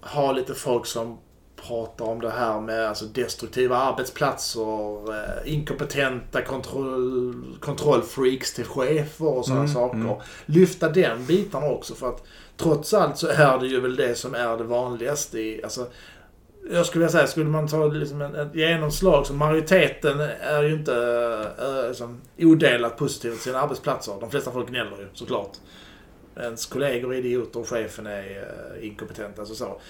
ha 0.00 0.32
lite 0.32 0.54
folk 0.54 0.86
som 0.86 1.18
pratar 1.66 2.04
om 2.04 2.20
det 2.20 2.30
här 2.30 2.60
med 2.60 2.88
alltså, 2.88 3.04
destruktiva 3.04 3.76
arbetsplatser, 3.76 5.14
eh, 5.14 5.52
inkompetenta 5.54 6.42
kontroll, 6.42 7.34
kontrollfreaks 7.60 8.54
till 8.54 8.64
chefer 8.64 9.26
och 9.38 9.44
sådana 9.44 9.60
Mm, 9.60 9.74
saker. 9.74 9.96
mm. 9.98 10.16
Lyfta 10.46 10.88
den 10.88 11.26
biten 11.26 11.62
också 11.62 11.94
för 11.94 12.08
att 12.08 12.22
trots 12.56 12.94
allt 12.94 13.18
så 13.18 13.26
är 13.26 13.58
det 13.58 13.66
ju 13.66 13.80
väl 13.80 13.96
det 13.96 14.14
som 14.14 14.34
är 14.34 14.56
det 14.56 14.64
vanligaste 14.64 15.40
i, 15.40 15.60
alltså, 15.64 15.86
jag 16.70 16.86
skulle 16.86 17.00
vilja 17.04 17.12
säga, 17.12 17.26
skulle 17.26 17.46
man 17.50 17.68
ta 17.68 17.86
liksom 17.86 18.20
en, 18.22 18.34
ett 18.34 18.54
genomslag 18.54 19.26
så 19.26 19.32
majoriteten 19.34 20.20
är 20.40 20.62
ju 20.62 20.74
inte 20.74 20.94
äh, 21.58 21.88
liksom, 21.88 22.20
odelat 22.38 22.96
positiva 22.96 23.34
till 23.34 23.42
sina 23.42 23.60
arbetsplatser. 23.60 24.14
De 24.20 24.30
flesta 24.30 24.50
folk 24.50 24.68
gnäller 24.68 24.96
ju 24.98 25.06
såklart. 25.14 25.50
Ens 26.40 26.66
kollegor 26.66 27.14
är 27.14 27.18
idioter 27.18 27.60
och 27.60 27.68
chefen 27.68 28.06
är 28.06 28.22
uh, 28.22 28.86
inkompetent. 28.86 29.38
Alltså 29.38 29.54
så. 29.54 29.80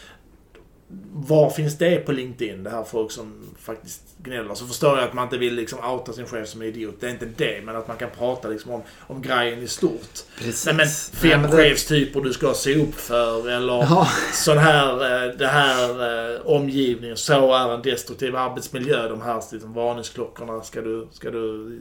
Var 1.12 1.50
finns 1.50 1.78
det 1.78 1.96
på 1.96 2.12
LinkedIn? 2.12 2.62
Det 2.64 2.70
här 2.70 2.84
folk 2.84 3.10
som 3.12 3.32
faktiskt 3.58 4.02
gnäller. 4.18 4.54
Så 4.54 4.66
förstår 4.66 4.98
jag 4.98 5.08
att 5.08 5.14
man 5.14 5.24
inte 5.24 5.38
vill 5.38 5.54
liksom 5.54 5.78
outa 5.92 6.12
sin 6.12 6.26
chef 6.26 6.48
som 6.48 6.62
idiot. 6.62 6.94
Det 7.00 7.06
är 7.06 7.10
inte 7.10 7.28
det. 7.36 7.60
Men 7.64 7.76
att 7.76 7.88
man 7.88 7.96
kan 7.96 8.10
prata 8.18 8.48
liksom 8.48 8.70
om, 8.72 8.82
om 9.00 9.22
grejen 9.22 9.62
i 9.62 9.68
stort. 9.68 10.18
Precis. 10.38 10.66
Nej, 10.66 10.74
men 10.74 10.86
fem 10.86 11.30
Nej, 11.30 11.38
men 11.38 11.50
det- 11.50 11.56
chefstyper 11.56 12.20
du 12.20 12.32
ska 12.32 12.54
se 12.54 12.74
upp 12.82 12.94
för. 12.94 13.50
Eller 13.50 13.72
Ja. 13.72 14.08
sån 14.32 14.58
här, 14.58 14.92
eh, 15.26 15.32
det 15.36 15.46
här 15.46 15.88
eh, 16.34 16.40
omgivningen. 16.46 17.16
Så 17.16 17.52
är 17.54 17.74
en 17.74 17.82
destruktiv 17.82 18.36
arbetsmiljö. 18.36 19.08
De 19.08 19.20
här 19.22 19.42
liksom, 19.52 19.72
varningsklockorna 19.72 20.62
ska 20.62 20.80
du, 20.80 21.08
ska 21.12 21.30
du 21.30 21.80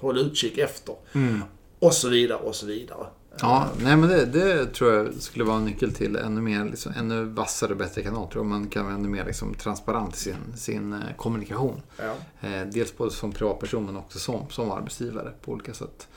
hålla 0.00 0.20
utkik 0.20 0.58
efter. 0.58 0.94
Mm. 1.14 1.42
Och 1.78 1.94
så 1.94 2.08
vidare 2.08 2.38
och 2.38 2.54
så 2.54 2.66
vidare. 2.66 3.06
Ja, 3.38 3.68
nej 3.82 3.96
men 3.96 4.08
det, 4.08 4.24
det 4.24 4.66
tror 4.66 4.92
jag 4.92 5.14
skulle 5.14 5.44
vara 5.44 5.56
en 5.56 5.64
nyckel 5.64 5.94
till 5.94 6.16
ännu 6.16 6.40
mer, 6.40 6.64
liksom, 6.64 6.92
ännu 6.96 7.24
vassare 7.24 7.70
och 7.70 7.76
bättre 7.76 8.02
kanal. 8.02 8.28
Tror 8.28 8.44
jag 8.44 8.50
man 8.50 8.68
kan 8.68 8.84
vara 8.84 8.94
ännu 8.94 9.08
mer 9.08 9.24
liksom, 9.24 9.54
transparent 9.54 10.14
i 10.14 10.18
sin, 10.18 10.56
sin 10.56 10.92
eh, 10.92 10.98
kommunikation. 11.16 11.82
Ja. 11.96 12.14
Eh, 12.48 12.66
dels 12.66 12.96
både 12.96 13.10
som 13.10 13.32
privatperson 13.32 13.86
men 13.86 13.96
också 13.96 14.18
som, 14.18 14.50
som 14.50 14.70
arbetsgivare 14.70 15.32
på 15.42 15.52
olika 15.52 15.74
sätt. 15.74 16.08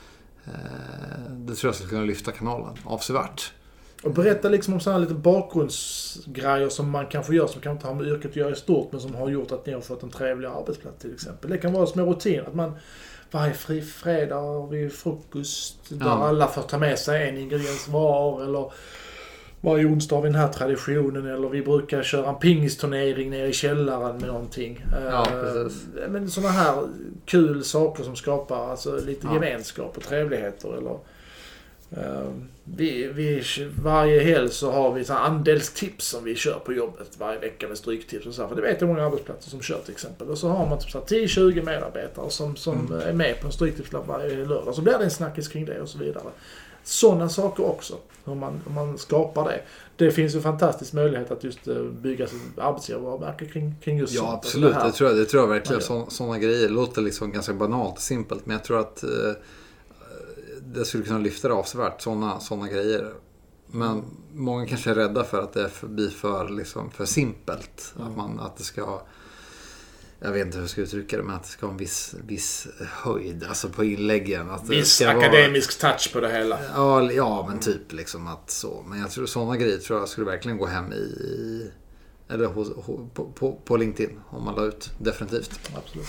Eh, 0.46 0.52
det 1.32 1.56
tror 1.56 1.68
jag 1.68 1.76
skulle 1.76 1.90
kunna 1.90 2.06
lyfta 2.06 2.32
kanalen 2.32 2.74
avsevärt. 2.84 3.54
Och 4.04 4.14
berätta 4.14 4.50
liksom 4.50 4.74
om 4.74 4.80
sådana 4.80 5.00
lite 5.00 5.14
bakgrundsgrejer 5.14 6.70
som 6.70 6.90
man 6.90 7.06
kanske 7.08 7.36
gör 7.36 7.48
som 7.48 7.62
kanske 7.62 7.72
inte 7.72 7.88
har 7.88 7.96
med 7.96 8.08
yrket 8.08 8.32
att 8.32 8.36
göra 8.36 8.52
i 8.52 8.56
stort 8.56 8.92
men 8.92 9.02
som 9.02 9.16
har 9.16 9.30
gjort 9.30 9.52
att 9.52 9.66
ni 9.66 9.74
har 9.74 9.82
fått 9.82 10.04
en 10.04 10.10
trevligare 10.10 10.54
arbetsplats 10.54 11.02
till 11.02 11.14
exempel. 11.14 11.52
Det 11.52 11.58
kan 11.58 11.74
vara 11.74 11.86
som 11.86 12.02
en 12.02 12.08
rutin 12.08 12.42
att 12.48 12.56
man 12.56 12.76
varje 13.34 13.54
fri 13.54 13.82
fredag 13.82 14.68
vid 14.72 14.94
frukost 14.94 15.78
där 15.90 16.06
Ja. 16.06 16.28
alla 16.28 16.48
får 16.48 16.62
ta 16.62 16.78
med 16.78 17.00
sig 17.00 17.30
en 17.30 17.38
ingrediens 17.38 17.88
var 17.88 18.44
eller 18.44 18.72
varje 19.62 19.86
onsdag 19.86 20.16
har 20.16 20.22
vi 20.22 20.30
den 20.30 20.40
här 20.40 20.48
traditionen 20.48 21.26
eller 21.26 21.50
vi 21.50 21.62
brukar 21.62 22.04
köra 22.04 22.30
en 22.30 22.36
pingisturnering 22.36 23.30
nere 23.30 23.48
i 23.48 23.54
källaren 23.54 24.18
med 24.18 24.28
någonting. 24.28 24.86
Ja, 25.12 25.26
Eh, 25.32 25.42
precis. 25.64 25.84
Men 26.10 26.30
sådana 26.30 26.52
här 26.54 26.84
kul 27.26 27.64
saker 27.64 28.04
som 28.04 28.16
skapar 28.16 28.70
alltså, 28.72 29.00
lite 29.06 29.28
Ja. 29.28 29.34
gemenskap 29.34 29.98
och 29.98 30.04
trevligheter 30.04 30.78
eller 30.78 30.98
Vi, 32.78 33.08
vi, 33.14 33.44
varje 33.84 34.24
helg 34.24 34.50
så 34.50 34.72
har 34.72 34.92
vi 34.94 35.06
så 35.06 35.14
andelstips 35.14 36.08
som 36.08 36.24
vi 36.24 36.36
kör 36.36 36.60
på 36.60 36.74
jobbet 36.74 37.08
varje 37.20 37.40
vecka 37.40 37.68
med 37.68 37.78
stryktips 37.78 38.26
och 38.26 38.34
så 38.34 38.42
här. 38.42 38.50
För 38.50 38.56
det 38.56 38.62
vet 38.62 38.82
jag 38.82 38.88
många 38.88 39.06
arbetsplatser 39.06 39.50
som 39.50 39.62
kör 39.62 39.80
till 39.80 39.92
exempel. 39.92 40.28
Och 40.28 40.38
så 40.38 40.48
har 40.48 40.70
man 40.70 40.80
typ 40.80 40.90
så 40.92 40.98
här 41.00 41.06
10-20 41.06 41.66
medarbetare 41.66 42.30
som, 42.30 42.56
som 42.56 42.74
Mm. 42.88 43.00
är 43.08 43.14
med 43.14 43.40
på 43.42 43.48
en 43.48 43.54
stryktipslapp 43.54 44.08
varje 44.08 44.46
lördag. 44.46 44.76
Så 44.76 44.82
blir 44.82 44.98
det 44.98 45.04
en 45.04 45.12
snackis 45.12 45.48
kring 45.48 45.66
det 45.66 45.82
och 45.82 45.90
så 45.90 45.98
vidare. 45.98 46.24
Sådana 46.84 47.30
saker 47.30 47.66
också. 47.66 47.94
Hur 48.26 48.36
man, 48.36 48.62
hur 48.66 48.74
man 48.74 48.98
skapar 48.98 49.46
det. 49.50 49.62
Det 49.96 50.12
finns 50.12 50.36
ju 50.36 50.42
fantastisk 50.42 50.94
möjlighet 50.94 51.32
att 51.32 51.44
just 51.44 51.68
eh, 51.68 51.84
bygga 51.84 52.28
sitt 52.28 52.42
arbetsgivarvarumärke 52.58 53.46
kring, 53.46 53.76
kring 53.84 53.98
just 53.98 54.14
Ja, 54.14 54.22
sånt. 54.22 54.34
absolut. 54.34 54.74
Alltså 54.76 54.80
det 54.80 54.84
här. 54.84 54.92
Det 54.92 54.98
tror 54.98 55.10
jag, 55.10 55.18
det 55.20 55.26
tror 55.26 55.44
jag 55.44 55.48
verkligen. 55.48 56.10
sådana 56.12 56.40
grejer 56.40 56.70
låter 56.70 57.02
liksom 57.02 57.32
ganska 57.32 57.54
banalt 57.54 57.94
och 57.96 58.02
simpelt. 58.02 58.46
Men 58.46 58.54
jag 58.54 58.64
tror 58.64 58.80
att 58.80 59.04
eh, 59.04 59.10
det 60.74 60.86
skulle 60.86 61.04
kunna 61.04 61.20
lyfta 61.20 61.48
det 61.48 61.54
avsevärt. 61.54 62.02
Sådana 62.02 62.40
såna 62.40 62.68
grejer. 62.68 63.14
Men 63.68 64.04
många 64.34 64.68
kanske 64.68 64.90
är 64.90 64.96
rädda 64.96 65.24
för 65.24 65.42
att 65.44 65.54
det 65.54 65.72
blir 65.82 66.10
för, 66.10 66.50
liksom, 66.50 66.92
för 66.92 67.06
simpelt. 67.06 67.94
Mm. 67.96 68.08
Att, 68.08 68.18
man, 68.18 68.40
att 68.40 68.58
det 68.58 68.64
ska... 68.64 69.02
Jag 70.20 70.32
vet 70.32 70.46
inte 70.46 70.58
hur 70.58 70.64
jag 70.64 70.70
ska 70.70 70.82
uttrycka 70.82 71.18
det, 71.18 71.24
men 71.24 71.36
att 71.36 71.44
det 71.44 71.50
ska 71.50 71.66
ha 71.66 71.72
en 71.72 71.78
viss, 71.78 72.16
viss 72.28 72.68
höjd. 72.80 73.46
Alltså 73.50 73.70
på 73.70 73.84
inläggen. 73.84 74.50
Att 74.50 74.70
Viss 74.70 74.96
ska 74.96 75.06
vara- 75.14 75.18
akademisk 75.18 75.80
touch 75.80 76.14
på 76.14 76.20
det 76.20 76.30
hela. 76.32 76.60
Ja, 76.76 77.12
ja, 77.12 77.46
men 77.50 77.60
typ 77.60 77.92
liksom 77.94 78.28
att 78.28 78.50
så. 78.50 78.84
Men 78.88 79.00
jag 79.00 79.12
tror 79.12 79.26
sådana 79.26 79.58
grejer 79.58 79.78
tror 79.78 80.00
jag 80.00 80.10
skulle 80.10 80.26
verkligen 80.26 80.58
gå 80.58 80.66
hem 80.66 80.94
i... 80.94 81.72
eller 82.30 82.46
hos, 82.46 82.70
på, 83.14 83.32
på, 83.36 83.60
på 83.66 83.78
LinkedIn 83.78 84.20
om 84.30 84.44
man 84.46 84.56
la 84.56 84.66
ut. 84.66 84.92
Definitivt. 85.00 85.60
Absolut. 85.78 86.08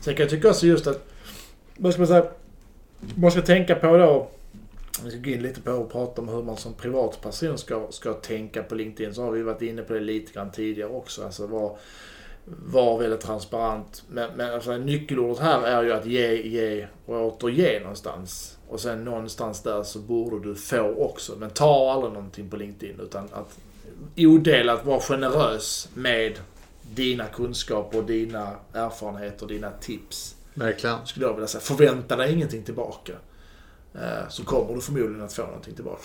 Sen 0.00 0.14
kan 0.14 0.22
jag 0.22 0.30
tycka 0.30 0.50
också 0.50 0.66
just 0.66 0.86
att, 0.86 1.08
vad 1.76 1.92
ska 1.92 2.00
man 2.00 2.08
säga, 2.08 2.30
man 3.14 3.30
ska 3.30 3.42
tänka 3.42 3.74
på 3.74 3.96
då, 3.96 4.28
vi 5.04 5.10
ska 5.10 5.20
gå 5.20 5.30
in 5.30 5.42
lite 5.42 5.60
på 5.60 5.72
och 5.72 5.92
prata 5.92 6.22
om 6.22 6.28
hur 6.28 6.42
man 6.42 6.56
som 6.56 6.74
privatperson 6.74 7.58
ska, 7.58 7.86
ska 7.90 8.12
tänka 8.12 8.62
på 8.62 8.74
LinkedIn. 8.74 9.14
Så 9.14 9.22
har 9.22 9.30
vi 9.30 9.42
varit 9.42 9.62
inne 9.62 9.82
på 9.82 9.92
det 9.92 10.00
lite 10.00 10.32
grann 10.32 10.50
tidigare 10.50 10.90
också. 10.90 11.24
Alltså 11.24 11.46
var, 11.46 11.76
var 12.44 12.98
väldigt 12.98 13.20
transparent. 13.20 14.02
Men, 14.08 14.30
men 14.36 14.54
alltså, 14.54 14.76
nyckelordet 14.76 15.42
här 15.42 15.62
är 15.62 15.82
ju 15.82 15.92
att 15.92 16.06
ge, 16.06 16.48
ge 16.48 16.86
och 17.06 17.26
återge 17.26 17.80
någonstans. 17.80 18.58
Och 18.68 18.80
sen 18.80 19.04
någonstans 19.04 19.62
där 19.62 19.82
så 19.82 19.98
borde 19.98 20.48
du 20.48 20.54
få 20.54 20.94
också. 20.98 21.36
Men 21.38 21.50
ta 21.50 21.92
aldrig 21.92 22.12
någonting 22.12 22.50
på 22.50 22.56
LinkedIn 22.56 23.00
utan 23.00 23.28
att 23.32 23.58
odelat 24.16 24.84
vara 24.84 25.00
generös 25.00 25.88
med 25.94 26.38
dina 26.82 27.24
kunskaper, 27.26 28.02
dina 28.02 28.52
erfarenheter, 28.72 29.46
dina 29.46 29.70
tips. 29.70 30.36
Verkligen. 30.54 31.06
Skulle 31.06 31.26
jag 31.26 31.32
vilja 31.34 31.46
säga. 31.48 31.60
Förvänta 31.62 32.16
dig 32.16 32.32
ingenting 32.32 32.62
tillbaka. 32.62 33.12
Eh, 33.94 34.28
Så 34.28 34.44
kommer 34.44 34.74
du 34.74 34.80
förmodligen 34.80 35.22
att 35.22 35.32
få 35.32 35.42
någonting 35.46 35.74
tillbaka. 35.74 36.02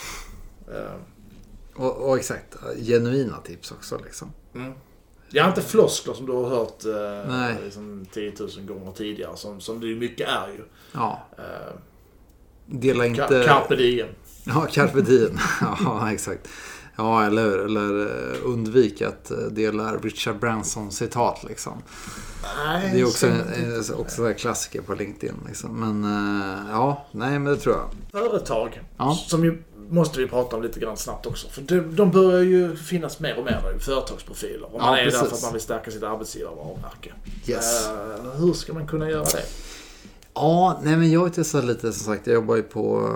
Eh, 0.74 0.96
Och, 1.76 2.10
och 2.10 2.18
exakt, 2.18 2.56
genuina 2.88 3.38
tips 3.38 3.72
också 3.72 4.00
liksom. 4.06 4.32
Mm. 4.56 4.74
Ja, 5.30 5.48
inte 5.48 5.62
floskler 5.62 6.14
som 6.14 6.26
du 6.26 6.32
har 6.32 6.50
hört 6.50 6.86
eh, 6.86 7.64
liksom 7.64 8.06
10 8.12 8.34
000 8.40 8.50
gånger 8.66 8.92
tidigare. 8.92 9.38
Som, 9.38 9.62
som 9.62 9.80
det 9.80 9.96
mycket 9.96 10.28
är 10.28 10.48
ju. 10.48 10.64
Ja, 10.92 11.28
Eh, 11.38 11.74
dela 12.66 13.06
inte... 13.06 13.44
Carpe 13.48 13.76
diem. 13.76 14.08
Ja, 14.44 14.68
carpe 14.72 15.02
diem. 15.02 15.38
ja, 15.62 16.12
exakt. 16.12 16.48
Ja, 16.98 17.26
eller 17.26 17.44
hur? 17.44 17.66
Eller 17.66 18.00
eh, 18.06 18.38
undvik 18.46 19.02
att 19.02 19.32
eh, 19.32 19.38
dela 19.38 19.96
Richard 19.96 20.40
Branson-citat 20.40 21.44
liksom. 21.48 21.74
Nej, 22.66 22.90
Det 22.94 23.00
är 23.00 23.04
också 23.06 23.18
så- 23.18 23.26
en, 23.28 23.74
en, 23.76 23.84
också 24.00 24.28
en 24.28 24.36
klassiker 24.36 24.82
på 24.82 24.94
LinkedIn. 24.96 25.36
Liksom. 25.48 25.80
Men 25.80 26.04
eh, 26.04 26.72
ja, 26.72 27.06
nej 27.12 27.40
men 27.40 27.54
det 27.54 27.60
tror 27.60 27.76
jag. 27.76 27.90
Företag, 28.22 28.82
Ja. 28.98 29.16
som 29.28 29.44
ju 29.44 29.64
måste 29.90 30.20
vi 30.20 30.28
prata 30.28 30.56
om 30.56 30.62
lite 30.64 30.80
grann 30.80 30.98
snabbt 30.98 31.26
också. 31.26 31.48
För 31.50 31.62
de, 31.62 31.96
de 31.96 32.12
börjar 32.12 32.42
ju 32.42 32.76
finnas 32.76 33.20
mer 33.20 33.38
och 33.38 33.46
mer 33.46 33.52
där, 33.64 33.80
företagsprofiler. 33.80 34.66
Och 34.74 34.80
man 34.82 34.94
Ja, 34.94 34.98
är 35.00 35.06
där 35.06 35.12
precis. 35.12 35.30
för 35.30 35.36
att 35.36 35.44
man 35.44 35.54
vill 35.54 35.62
stärka 35.62 35.92
sitt 35.92 36.04
arbetsgivarvarumärke. 36.04 37.14
Yes. 37.46 37.88
Eh, 37.88 38.32
hur 38.40 38.54
ska 38.54 38.74
man 38.74 38.88
kunna 38.88 39.10
göra 39.10 39.24
det? 39.24 39.44
Ja, 40.34 40.80
nej 40.84 40.98
men 40.98 41.12
jag 41.12 41.20
har 41.20 41.30
testat 41.30 41.66
lite 41.66 41.94
som 41.94 42.14
sagt. 42.14 42.28
Jag 42.28 42.34
jobbar 42.34 42.56
ju 42.56 42.64
på, 42.64 43.14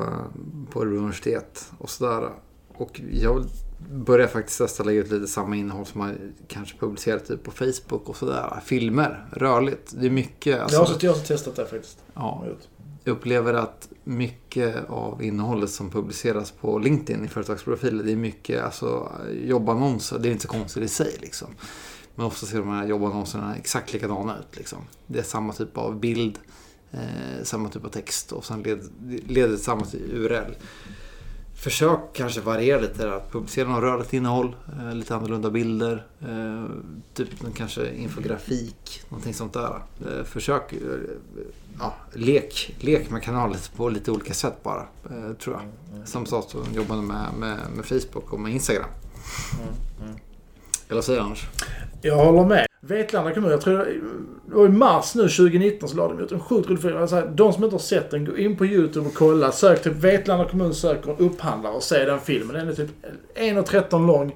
på 0.71 0.81
Örebro 0.81 0.97
universitet 0.97 1.71
och 1.77 1.89
sådär. 1.89 2.29
Och 2.77 3.01
jag 3.11 3.45
börjar 3.89 4.27
faktiskt 4.27 4.57
testa 4.57 4.83
att 4.83 4.87
lägga 4.87 4.99
ut 4.99 5.11
lite 5.11 5.27
samma 5.27 5.55
innehåll 5.55 5.85
som 5.85 5.99
man 5.99 6.33
kanske 6.47 6.77
publicerar 6.77 7.19
typ 7.19 7.43
på 7.43 7.51
Facebook 7.51 8.09
och 8.09 8.17
sådär. 8.17 8.59
Filmer, 8.65 9.25
rörligt. 9.31 9.93
Det 9.99 10.05
är 10.05 10.09
mycket. 10.09 10.61
Alltså, 10.61 10.77
jag 10.77 10.85
har 10.85 10.97
jag 11.01 11.13
har 11.13 11.19
testat 11.19 11.55
det 11.55 11.65
faktiskt. 11.65 11.97
ja, 12.13 12.45
jag 13.03 13.11
upplever 13.11 13.53
att 13.53 13.89
mycket 14.03 14.89
av 14.89 15.23
innehållet 15.23 15.69
som 15.69 15.89
publiceras 15.89 16.51
på 16.51 16.79
LinkedIn 16.79 17.25
i 17.25 17.27
företagsprofiler, 17.27 18.03
det 18.03 18.11
är 18.11 18.15
mycket 18.15 18.63
alltså, 18.63 19.11
jobbannonser. 19.43 20.19
Det 20.19 20.29
är 20.29 20.31
inte 20.31 20.43
så 20.43 20.47
konstigt 20.47 20.83
i 20.83 20.87
sig 20.87 21.17
liksom. 21.21 21.47
Men 22.15 22.25
ofta 22.25 22.45
ser 22.45 22.59
de 22.59 22.69
här 22.69 22.87
jobbannonserna 22.87 23.55
exakt 23.55 23.93
likadana 23.93 24.37
ut. 24.39 24.57
Liksom. 24.57 24.79
Det 25.07 25.19
är 25.19 25.23
samma 25.23 25.53
typ 25.53 25.77
av 25.77 25.99
bild, 25.99 26.39
eh, 26.91 27.43
samma 27.43 27.69
typ 27.69 27.85
av 27.85 27.89
text 27.89 28.31
och 28.31 28.45
sen 28.45 28.63
led, 28.63 28.89
leder 29.27 29.49
det 29.49 29.57
samma 29.57 29.85
till 29.85 30.11
URL. 30.13 30.55
Försök 31.61 31.99
kanske 32.13 32.41
variera 32.41 32.81
lite 32.81 33.07
där. 33.07 33.21
Publicera 33.31 33.69
något 33.69 33.83
rörligt 33.83 34.13
innehåll, 34.13 34.55
eh, 34.79 34.95
lite 34.95 35.15
annorlunda 35.15 35.49
bilder. 35.49 36.05
Eh, 36.21 36.65
typ 37.13 37.43
en 37.43 37.51
kanske 37.51 37.93
infografik, 37.95 39.01
någonting 39.09 39.33
sånt 39.33 39.53
där. 39.53 39.81
Eh, 40.05 40.23
försök, 40.23 40.73
ja, 41.79 41.93
lek, 42.13 42.75
lek 42.79 43.09
med 43.09 43.23
kanalen 43.23 43.57
på 43.75 43.89
lite 43.89 44.11
olika 44.11 44.33
sätt 44.33 44.63
bara, 44.63 44.85
tror 45.39 45.55
jag. 45.55 46.07
Som 46.07 46.25
sa 46.25 46.41
som 46.41 46.73
jobbade 46.73 47.01
med, 47.01 47.33
med, 47.39 47.57
med 47.75 47.85
Facebook 47.85 48.33
och 48.33 48.39
med 48.39 48.53
Instagram. 48.53 48.89
Eller 50.87 50.95
vad 50.95 51.03
säger 51.03 51.19
du 51.19 51.25
Anders? 51.25 51.47
Jag 52.01 52.15
håller 52.15 52.45
med. 52.45 52.70
Vetlanda 52.83 53.33
kommun, 53.33 53.51
jag 53.51 53.61
tror 53.61 53.77
det 54.45 54.55
var 54.55 54.65
i 54.65 54.69
mars 54.69 55.15
nu 55.15 55.21
2019 55.21 55.89
så 55.89 55.97
la 55.97 56.07
de 56.07 56.19
ut 56.19 56.31
en 56.31 56.39
sjukt 56.39 56.69
rolig 56.69 56.81
film. 56.81 56.97
Alltså, 56.97 57.21
de 57.21 57.53
som 57.53 57.63
inte 57.63 57.73
har 57.73 57.79
sett 57.79 58.11
den, 58.11 58.25
gå 58.25 58.37
in 58.37 58.57
på 58.57 58.65
YouTube 58.65 59.07
och 59.07 59.13
kolla. 59.13 59.51
Sök 59.51 59.83
till 59.83 59.91
Vetlanda 59.91 60.49
kommun 60.49 60.73
söker 60.73 61.11
en 61.11 61.17
upphandlare 61.17 61.73
och 61.73 61.83
se 61.83 62.05
den 62.05 62.19
filmen. 62.19 62.55
Den 62.55 62.67
är 62.67 62.73
typ 62.73 62.89
1.13 63.35 64.07
lång. 64.07 64.35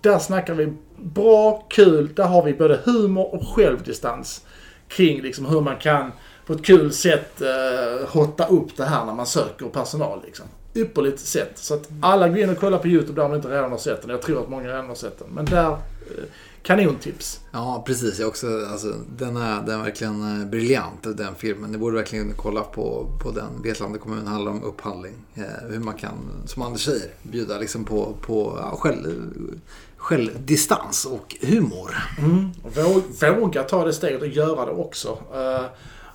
där 0.00 0.18
snackar 0.18 0.54
vi 0.54 0.72
bra, 0.96 1.66
kul. 1.68 2.14
Där 2.14 2.24
har 2.24 2.42
vi 2.42 2.54
både 2.54 2.80
humor 2.84 3.34
och 3.34 3.48
självdistans 3.48 4.46
kring 4.88 5.22
liksom 5.22 5.46
hur 5.46 5.60
man 5.60 5.76
kan 5.76 6.12
på 6.46 6.52
ett 6.52 6.64
kul 6.64 6.92
sätt 6.92 7.42
eh, 7.42 8.08
hotta 8.08 8.46
upp 8.46 8.76
det 8.76 8.84
här 8.84 9.04
när 9.04 9.14
man 9.14 9.26
söker 9.26 9.66
personal. 9.66 10.20
Liksom. 10.24 10.46
Ypperligt 10.74 11.20
sätt. 11.20 11.52
Så 11.54 11.74
att 11.74 11.88
alla 12.00 12.28
går 12.28 12.38
in 12.38 12.50
och 12.50 12.58
kollar 12.58 12.78
på 12.78 12.88
YouTube 12.88 13.22
där 13.22 13.28
de 13.28 13.36
inte 13.36 13.48
redan 13.48 13.70
har 13.70 13.78
sett 13.78 14.02
den. 14.02 14.10
Jag 14.10 14.22
tror 14.22 14.42
att 14.42 14.48
många 14.48 14.68
redan 14.68 14.86
har 14.86 14.94
sett 14.94 15.18
den. 15.18 15.28
Men 15.34 15.44
där, 15.44 15.70
eh, 15.70 15.76
kanontips. 16.66 17.40
Ja, 17.52 17.82
precis. 17.86 18.18
Jag 18.18 18.28
också, 18.28 18.66
alltså, 18.72 18.94
den, 19.18 19.36
är, 19.36 19.62
den 19.62 19.80
är 19.80 19.84
verkligen 19.84 20.40
eh, 20.40 20.46
briljant, 20.46 21.02
den 21.02 21.34
filmen. 21.34 21.72
Ni 21.72 21.78
borde 21.78 21.96
verkligen 21.96 22.32
kolla 22.36 22.62
på, 22.62 23.06
på 23.22 23.30
den. 23.30 23.62
Vetlanda 23.62 23.98
kommun 23.98 24.26
handlar 24.26 24.52
om 24.52 24.62
upphandling. 24.62 25.14
Eh, 25.34 25.42
hur 25.68 25.78
man 25.78 25.94
kan, 25.94 26.18
som 26.46 26.62
Anders 26.62 26.84
säger, 26.84 27.10
bjuda 27.22 27.58
liksom 27.58 27.84
på, 27.84 28.14
på 28.20 28.58
ja, 28.60 28.76
själv, 28.76 29.30
självdistans 29.96 31.04
och 31.04 31.36
humor. 31.40 31.96
Mm. 32.18 32.50
Våga 33.40 33.62
ta 33.62 33.84
det 33.84 33.92
steget 33.92 34.20
och 34.20 34.28
göra 34.28 34.66
det 34.66 34.72
också. 34.72 35.18
Uh, 35.34 35.66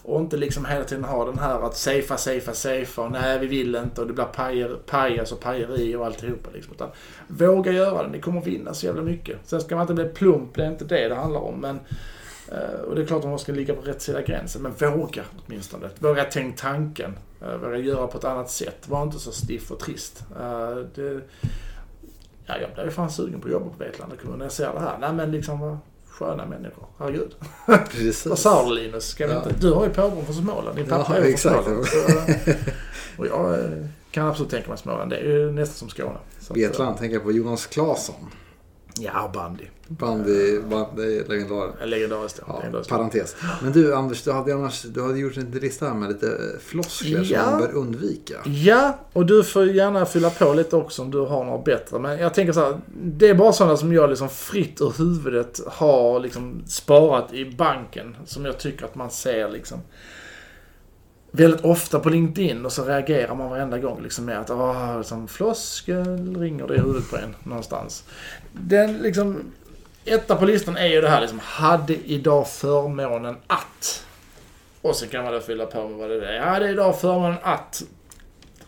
och 0.03 0.21
inte 0.21 0.37
liksom 0.37 0.65
hela 0.65 0.83
tiden 0.83 1.03
ha 1.03 1.25
den 1.25 1.39
här 1.39 1.65
att 1.65 1.77
safea, 1.77 2.17
safea, 2.17 2.53
safea 2.53 3.05
och 3.05 3.11
nej 3.11 3.39
vi 3.39 3.47
vill 3.47 3.75
inte 3.75 4.01
och 4.01 4.07
det 4.07 4.13
blir 4.13 4.25
pajer, 4.25 4.77
pajas 4.85 5.31
och 5.31 5.39
pajeri 5.39 5.95
och 5.95 6.05
alltihopa. 6.05 6.49
Liksom. 6.53 6.73
Utan 6.73 6.89
våga 7.27 7.71
göra 7.71 8.03
det, 8.03 8.09
ni 8.09 8.21
kommer 8.21 8.41
vinna 8.41 8.73
så 8.73 8.85
jävla 8.85 9.01
mycket. 9.01 9.37
Sen 9.43 9.61
ska 9.61 9.75
man 9.75 9.81
inte 9.81 9.93
bli 9.93 10.05
plump, 10.05 10.55
det 10.55 10.63
är 10.63 10.71
inte 10.71 10.85
det 10.85 11.07
det 11.07 11.15
handlar 11.15 11.39
om. 11.39 11.59
Men, 11.59 11.79
eh, 12.47 12.81
och 12.87 12.95
det 12.95 13.01
är 13.01 13.05
klart 13.05 13.23
att 13.23 13.29
man 13.29 13.39
ska 13.39 13.51
ligga 13.51 13.73
på 13.73 13.81
rätt 13.81 14.01
sida 14.01 14.21
gränsen, 14.21 14.61
men 14.61 14.71
våga 14.91 15.23
åtminstone. 15.45 15.89
Våga 15.99 16.25
tänk 16.31 16.57
tanken. 16.57 17.17
Eh, 17.41 17.55
våga 17.55 17.77
göra 17.77 18.07
på 18.07 18.17
ett 18.17 18.23
annat 18.23 18.49
sätt. 18.49 18.87
Var 18.87 19.03
inte 19.03 19.19
så 19.19 19.31
stiff 19.31 19.71
och 19.71 19.79
trist. 19.79 20.23
Eh, 20.39 20.75
det, 20.95 21.21
ja, 22.45 22.53
jag 22.61 22.69
blev 22.75 22.89
fan 22.89 23.11
sugen 23.11 23.39
på 23.39 23.47
att 23.47 23.53
jobba 23.53 23.69
på 23.69 23.83
Vetlanda 23.83 24.15
kommun 24.15 24.37
när 24.37 24.45
jag 24.45 24.51
ser 24.51 24.73
det 24.73 24.79
här. 24.79 24.97
Nej 24.99 25.13
men 25.13 25.31
liksom, 25.31 25.79
sköna 26.21 26.45
människor. 26.45 26.85
Herregud. 26.97 27.35
Precis. 27.89 28.25
Vad 28.25 28.39
sa 28.39 28.69
du 28.69 28.75
Linus? 28.75 29.07
Ska 29.07 29.27
vi 29.27 29.33
ja. 29.33 29.37
inte? 29.37 29.55
Du 29.59 29.71
har 29.71 29.83
ju 29.83 29.93
påbrå 29.93 30.21
från 30.21 30.35
Småland. 30.35 30.75
Din 30.75 30.85
pappa 30.85 31.19
ja, 31.19 31.25
är 31.25 31.37
från 31.37 31.37
Småland. 31.37 31.85
Så, 31.85 32.53
och 33.17 33.27
jag 33.27 33.53
eh, 33.53 33.85
kan 34.11 34.27
absolut 34.27 34.51
tänka 34.51 34.69
mig 34.69 34.77
Småland. 34.77 35.09
Det 35.11 35.17
är 35.17 35.23
ju 35.23 35.51
nästan 35.51 35.75
som 35.75 35.89
Skåne. 35.89 36.19
Vetlanda 36.49 36.97
tänker 36.97 37.15
jag 37.15 37.23
på 37.23 37.31
Jonas 37.31 37.65
Claesson. 37.65 38.15
Ja, 38.99 39.31
bandy. 39.33 39.63
Bandy, 39.87 40.59
bandy 40.59 41.23
legendar. 41.27 41.85
Legendariskt, 41.85 42.39
ja. 42.47 42.57
Legendariskt. 42.57 42.89
Parentes. 42.89 43.35
Men 43.61 43.71
du 43.71 43.95
Anders, 43.95 44.23
du 44.23 44.31
hade, 44.31 44.53
annars, 44.53 44.81
du 44.81 45.01
hade 45.01 45.19
gjort 45.19 45.37
en 45.37 45.51
lista 45.51 45.93
med 45.93 46.09
lite 46.09 46.37
floskler 46.59 47.27
ja. 47.31 47.43
som 47.43 47.51
man 47.51 47.61
bör 47.61 47.75
undvika. 47.75 48.35
Ja, 48.45 48.99
och 49.13 49.25
du 49.25 49.43
får 49.43 49.65
gärna 49.65 50.05
fylla 50.05 50.29
på 50.29 50.53
lite 50.53 50.75
också 50.75 51.01
om 51.01 51.11
du 51.11 51.19
har 51.19 51.45
några 51.45 51.63
bättre. 51.63 51.99
Men 51.99 52.19
jag 52.19 52.33
tänker 52.33 52.53
så 52.53 52.59
här, 52.59 52.81
det 53.03 53.29
är 53.29 53.35
bara 53.35 53.53
sådana 53.53 53.77
som 53.77 53.93
jag 53.93 54.09
liksom 54.09 54.29
fritt 54.29 54.81
ur 54.81 54.93
huvudet 54.97 55.61
har 55.67 56.19
liksom 56.19 56.63
sparat 56.67 57.33
i 57.33 57.45
banken. 57.45 58.17
Som 58.25 58.45
jag 58.45 58.59
tycker 58.59 58.85
att 58.85 58.95
man 58.95 59.11
ser 59.11 59.49
liksom 59.49 59.79
väldigt 61.31 61.61
ofta 61.61 61.99
på 61.99 62.09
LinkedIn 62.09 62.65
och 62.65 62.71
så 62.71 62.85
reagerar 62.85 63.35
man 63.35 63.49
varenda 63.49 63.77
gång 63.77 64.03
liksom 64.03 64.25
med 64.25 64.39
att 64.39 64.49
ah, 64.49 64.91
åh, 64.91 64.97
liksom, 64.97 65.27
floskel 65.27 66.37
ringer 66.39 66.67
det 66.67 66.75
i 66.75 66.77
huvudet 66.77 67.09
på 67.09 67.17
en 67.17 67.35
någonstans. 67.43 68.03
Den 68.51 68.97
liksom, 68.97 69.51
etta 70.05 70.35
på 70.35 70.45
listan 70.45 70.77
är 70.77 70.87
ju 70.87 71.01
det 71.01 71.09
här 71.09 71.21
liksom, 71.21 71.39
hade 71.39 71.95
idag 71.95 72.47
förmånen 72.47 73.37
att. 73.47 74.05
Och 74.81 74.95
så 74.95 75.07
kan 75.07 75.23
man 75.23 75.33
då 75.33 75.39
fylla 75.39 75.65
på 75.65 75.87
med 75.87 75.97
vad 75.97 76.09
det 76.09 76.27
är. 76.27 76.33
Jag 76.33 76.43
hade 76.43 76.69
idag 76.69 76.99
förmånen 76.99 77.37
att 77.43 77.83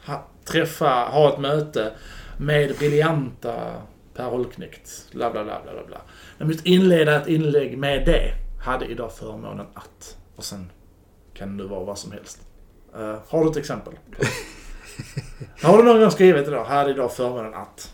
ha, 0.05 0.27
träffa, 0.45 1.05
ha 1.05 1.33
ett 1.33 1.39
möte 1.39 1.91
med 2.37 2.75
briljanta 2.77 3.81
Per 4.15 4.23
Holknekt. 4.23 5.07
Bla, 5.11 5.31
bla, 5.31 5.43
bla, 5.43 5.61
bla, 5.63 5.83
bla. 5.87 6.01
Jag 6.37 6.47
måste 6.47 6.69
inleda 6.69 7.21
ett 7.21 7.27
inlägg 7.27 7.77
med 7.77 8.05
det. 8.05 8.33
Hade 8.63 8.85
idag 8.85 9.13
förmånen 9.13 9.65
att. 9.73 10.17
Och 10.35 10.43
sen 10.43 10.71
kan 11.33 11.57
det 11.57 11.63
vara 11.63 11.83
vad 11.83 11.97
som 11.97 12.11
helst. 12.11 12.39
Uh, 12.99 13.15
har 13.27 13.43
du 13.43 13.51
ett 13.51 13.57
exempel? 13.57 13.93
har 15.61 15.77
du 15.77 15.83
någon 15.83 16.01
gång 16.01 16.11
skrivit 16.11 16.47
idag? 16.47 16.65
Här 16.65 16.89
idag 16.89 17.13
förmånen 17.13 17.53
att. 17.53 17.91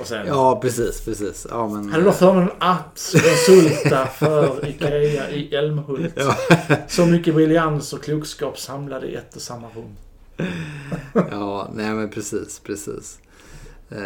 Och 0.00 0.06
sen, 0.06 0.26
ja, 0.26 0.60
precis, 0.62 1.04
precis. 1.04 1.46
Ja, 1.50 1.68
men, 1.68 1.92
hade 1.92 2.04
då 2.04 2.12
förmånen 2.12 2.50
att 2.58 3.14
konsulta 3.22 4.06
för 4.06 4.68
Ikea 4.68 5.30
i 5.30 5.54
Älmhult. 5.54 6.12
Ja. 6.16 6.36
Så 6.88 7.06
mycket 7.06 7.34
briljans 7.34 7.92
och 7.92 8.02
klokskap 8.02 8.58
samlade 8.58 9.06
i 9.06 9.14
ett 9.14 9.36
och 9.36 9.42
samma 9.42 9.66
rum. 9.68 9.96
ja, 11.30 11.70
nej 11.74 11.90
men 11.90 12.10
precis, 12.10 12.60
precis. 12.64 13.18
Uh, 13.92 13.98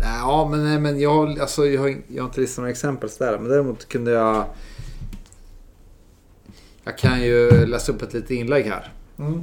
ja, 0.00 0.48
men, 0.50 0.64
nej, 0.64 0.78
men 0.78 1.00
jag, 1.00 1.40
alltså, 1.40 1.66
jag, 1.66 1.80
har, 1.80 1.96
jag 2.08 2.22
har 2.22 2.28
inte 2.28 2.40
listat 2.40 2.58
några 2.58 2.70
exempel 2.70 3.10
sådär. 3.10 3.38
Men 3.38 3.50
däremot 3.50 3.88
kunde 3.88 4.10
jag 4.10 4.44
jag 6.84 6.98
kan 6.98 7.22
ju 7.22 7.66
läsa 7.66 7.92
upp 7.92 8.02
ett 8.02 8.14
litet 8.14 8.30
inlägg 8.30 8.64
här. 8.64 8.92
Mm. 9.18 9.42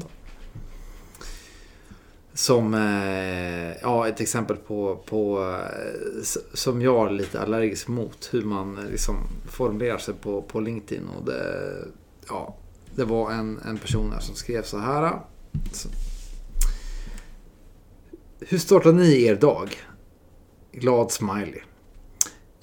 Som 2.34 2.74
eh, 2.74 3.78
ja, 3.82 4.08
ett 4.08 4.22
exempel 4.22 4.58
på, 4.58 5.04
på 5.06 5.42
eh, 5.42 6.24
som 6.54 6.82
jag 6.82 7.08
är 7.08 7.12
lite 7.12 7.42
allergisk 7.42 7.88
mot. 7.88 8.30
Hur 8.32 8.42
man 8.44 8.80
liksom 8.92 9.16
formulerar 9.50 9.98
sig 9.98 10.14
på, 10.14 10.42
på 10.42 10.60
LinkedIn. 10.60 11.08
Och 11.08 11.26
det, 11.26 11.74
ja, 12.28 12.56
det 12.96 13.04
var 13.04 13.32
en, 13.32 13.60
en 13.66 13.78
person 13.78 14.12
här 14.12 14.20
som 14.20 14.36
skrev 14.36 14.64
så 14.64 14.78
här. 14.78 15.20
Så. 15.72 15.90
Hur 18.40 18.58
startar 18.58 18.92
ni 18.92 19.24
er 19.24 19.36
dag? 19.36 19.76
Glad 20.72 21.12
smiley. 21.12 21.62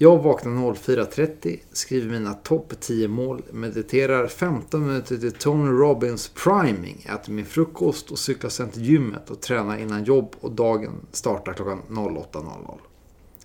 Jag 0.01 0.19
vaknar 0.19 0.53
04.30, 0.53 1.59
skriver 1.73 2.11
mina 2.11 2.35
topp 2.35 2.73
10 2.81 3.09
mål, 3.09 3.43
mediterar 3.53 4.27
15 4.27 4.87
minuter 4.87 5.17
till 5.17 5.33
Tony 5.33 5.71
Robbins 5.71 6.29
priming, 6.29 7.07
äter 7.15 7.33
min 7.33 7.47
frukost 7.47 8.11
och 8.11 8.19
cyklar 8.19 8.51
sen 8.51 8.69
till 8.69 8.85
gymmet 8.85 9.31
och 9.31 9.41
tränar 9.41 9.79
innan 9.79 10.05
jobb 10.05 10.37
och 10.41 10.53
dagen 10.53 10.93
startar 11.13 11.53
klockan 11.53 11.83
08.00. 11.89 12.79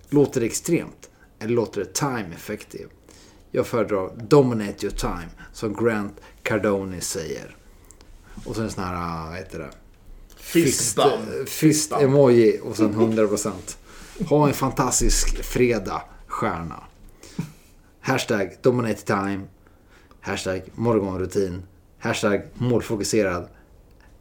Låter 0.08 0.40
det 0.40 0.46
extremt? 0.46 1.10
Eller 1.38 1.52
låter 1.52 1.80
det 1.80 1.92
time 1.92 2.34
effective? 2.34 2.88
Jag 3.50 3.66
föredrar 3.66 4.10
dominate 4.28 4.86
your 4.86 4.96
time, 4.96 5.28
som 5.52 5.74
Grant 5.84 6.20
Cardone 6.42 7.00
säger. 7.00 7.56
Och 8.44 8.56
sen 8.56 8.70
sån 8.70 8.84
här, 8.84 9.26
vad 9.28 9.36
heter 9.36 9.58
det? 9.58 9.70
Fist, 10.36 10.98
fist 11.46 11.92
emoji 11.92 12.60
och 12.62 12.76
sen 12.76 12.94
100%. 12.94 13.52
Ha 14.28 14.48
en 14.48 14.54
fantastisk 14.54 15.44
fredag 15.44 16.02
stjärna. 16.34 16.84
Hashtag 18.00 18.56
dominate 18.62 19.06
time. 19.06 19.40
Hashtag 20.20 20.62
morgonrutin. 20.74 21.62
Hashtag 21.98 22.42
målfokuserad. 22.54 23.48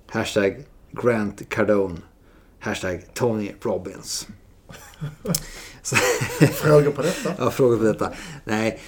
Hashtag 0.08 0.63
Grant 0.91 1.49
Cardone. 1.49 1.97
Hashtag 2.60 3.13
Tony 3.13 3.52
Robbins. 3.62 4.28
frågor 6.54 6.91
på 6.91 7.02
detta? 7.02 7.34
ja, 7.38 7.52
frågor 7.52 7.78
på 7.78 7.84
detta. 7.84 8.12
Nej. 8.43 8.80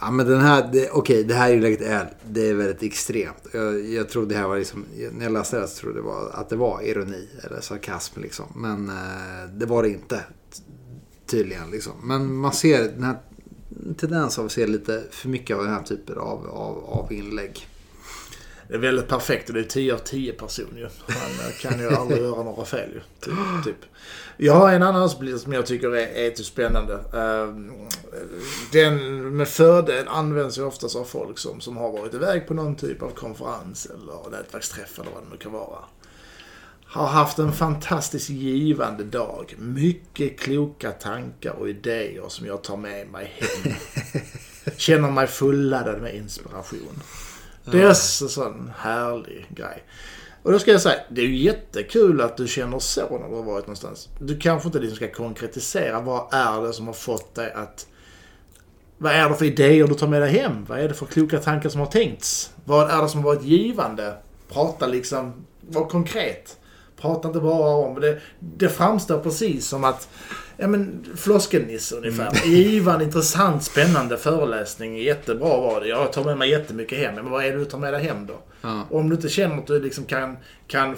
Ja, 0.00 0.10
men 0.10 0.26
den 0.26 0.40
här, 0.40 0.68
okej, 0.68 0.90
okay, 0.92 1.22
det 1.22 1.34
här 1.34 1.52
inlägget 1.52 1.80
är, 1.80 2.12
det 2.24 2.48
är 2.48 2.54
väldigt 2.54 2.82
extremt. 2.82 3.46
Jag, 3.52 3.88
jag 3.88 4.08
trodde 4.08 4.34
det 4.34 4.40
här 4.40 4.48
var 4.48 4.58
liksom, 4.58 4.84
när 5.12 5.24
jag 5.24 5.32
läste 5.32 5.60
det 5.60 5.68
så 5.68 5.80
trodde 5.80 5.98
jag 5.98 6.30
att 6.34 6.48
det 6.48 6.56
var 6.56 6.82
ironi 6.82 7.28
eller 7.44 7.60
sarkasm 7.60 8.20
liksom. 8.20 8.46
Men 8.54 8.88
eh, 8.88 9.50
det 9.52 9.66
var 9.66 9.82
det 9.82 9.88
inte 9.88 10.24
tydligen. 11.28 11.70
Liksom. 11.70 11.92
Men 12.02 12.34
man 12.34 12.52
ser 12.52 12.82
den 12.82 13.02
här 13.02 13.18
tendensen 13.96 14.42
av 14.42 14.46
att 14.46 14.52
se 14.52 14.66
lite 14.66 15.04
för 15.10 15.28
mycket 15.28 15.56
av 15.56 15.64
den 15.64 15.72
här 15.72 15.82
typen 15.82 16.18
av, 16.18 16.46
av, 16.46 16.84
av 16.84 17.12
inlägg. 17.12 17.66
Det 18.68 18.74
är 18.74 18.78
väldigt 18.78 19.08
perfekt 19.08 19.48
och 19.48 19.54
det 19.54 19.60
är 19.60 19.64
10 19.64 19.94
av 19.94 19.98
10 19.98 20.32
personer 20.32 20.78
ju. 20.78 20.88
Man 21.06 21.46
eh, 21.46 21.52
kan 21.60 21.80
ju 21.80 21.88
aldrig 21.88 22.22
göra 22.22 22.42
några 22.42 22.64
fel 22.64 22.90
ju. 22.92 23.00
Typ, 23.20 23.64
typ. 23.64 23.90
Jag 24.36 24.54
har 24.54 24.72
en 24.72 24.82
annan 24.82 25.10
som 25.10 25.52
jag 25.52 25.66
tycker 25.66 25.96
är, 25.96 26.16
etiskt 26.16 26.36
typ 26.36 26.46
spännande. 26.46 26.98
Ehm, 27.14 27.70
den 28.72 29.36
med 29.36 29.48
fördel 29.48 30.08
används 30.08 30.58
ju 30.58 30.62
oftast 30.62 30.96
av 30.96 31.04
folk 31.04 31.38
som, 31.38 31.60
som 31.60 31.76
har 31.76 31.92
varit 31.92 32.14
iväg 32.14 32.46
på 32.46 32.54
någon 32.54 32.76
typ 32.76 33.02
av 33.02 33.10
konferens 33.10 33.86
eller 33.86 34.30
nätverksträff 34.30 34.98
eller 34.98 35.10
vad 35.10 35.22
det 35.22 35.28
nu 35.30 35.36
kan 35.36 35.52
vara 35.52 35.78
har 36.88 37.06
haft 37.06 37.38
en 37.38 37.52
fantastiskt 37.52 38.30
givande 38.30 39.04
dag. 39.04 39.54
Mycket 39.58 40.40
kloka 40.40 40.90
tankar 40.90 41.52
och 41.52 41.68
idéer 41.68 42.28
som 42.28 42.46
jag 42.46 42.62
tar 42.62 42.76
med 42.76 43.08
mig 43.08 43.32
hem. 43.38 43.72
Känner 44.76 45.10
mig 45.10 45.26
fulladdad 45.26 46.02
med 46.02 46.14
inspiration. 46.14 47.02
Det 47.64 47.82
är 47.82 47.94
så 47.94 48.28
sån 48.28 48.72
härlig 48.78 49.46
grej. 49.48 49.84
Och 50.42 50.52
då 50.52 50.58
ska 50.58 50.70
jag 50.70 50.80
säga, 50.80 51.00
det 51.10 51.20
är 51.20 51.26
ju 51.26 51.36
jättekul 51.36 52.20
att 52.20 52.36
du 52.36 52.48
känner 52.48 52.78
så 52.78 53.18
när 53.18 53.28
du 53.28 53.34
har 53.34 53.42
varit 53.42 53.66
någonstans. 53.66 54.08
Du 54.18 54.38
kanske 54.38 54.68
inte 54.68 54.78
liksom 54.78 54.96
ska 54.96 55.10
konkretisera. 55.10 56.00
Vad 56.00 56.34
är 56.34 56.66
det 56.66 56.72
som 56.72 56.86
har 56.86 56.94
fått 56.94 57.34
dig 57.34 57.52
att... 57.52 57.86
Vad 58.98 59.12
är 59.12 59.28
det 59.28 59.34
för 59.34 59.44
idéer 59.44 59.86
du 59.86 59.94
tar 59.94 60.08
med 60.08 60.22
dig 60.22 60.30
hem? 60.30 60.64
Vad 60.68 60.78
är 60.78 60.88
det 60.88 60.94
för 60.94 61.06
kloka 61.06 61.38
tankar 61.38 61.68
som 61.68 61.80
har 61.80 61.86
tänkts? 61.86 62.52
Vad 62.64 62.90
är 62.90 63.02
det 63.02 63.08
som 63.08 63.20
har 63.20 63.34
varit 63.34 63.44
givande? 63.44 64.16
Prata 64.48 64.86
liksom, 64.86 65.32
var 65.60 65.88
konkret. 65.88 66.56
Prata 67.00 67.28
inte 67.28 67.40
bara 67.40 67.70
om. 67.70 68.00
Det, 68.00 68.18
det 68.40 68.68
framstår 68.68 69.18
precis 69.18 69.66
som 69.66 69.84
att 69.84 70.08
Ja 70.60 70.66
men 70.66 71.06
floskelnisse 71.16 71.96
ungefär. 71.96 72.28
Mm. 72.28 72.54
Givande, 72.54 73.04
intressant, 73.04 73.64
spännande 73.64 74.16
föreläsning. 74.16 74.98
Jättebra 74.98 75.60
var 75.60 75.80
det. 75.80 75.88
Jag 75.88 76.12
tar 76.12 76.24
med 76.24 76.38
mig 76.38 76.50
jättemycket 76.50 76.98
hem. 76.98 77.14
Men 77.14 77.30
vad 77.30 77.44
är 77.44 77.52
det 77.52 77.58
du 77.58 77.64
tar 77.64 77.78
med 77.78 77.92
dig 77.92 78.02
hem 78.02 78.26
då? 78.26 78.34
Ja. 78.60 78.86
Om 78.90 79.08
du 79.08 79.16
inte 79.16 79.28
känner 79.28 79.58
att 79.58 79.66
du 79.66 79.80
liksom 79.80 80.04
kan, 80.04 80.36
kan 80.66 80.96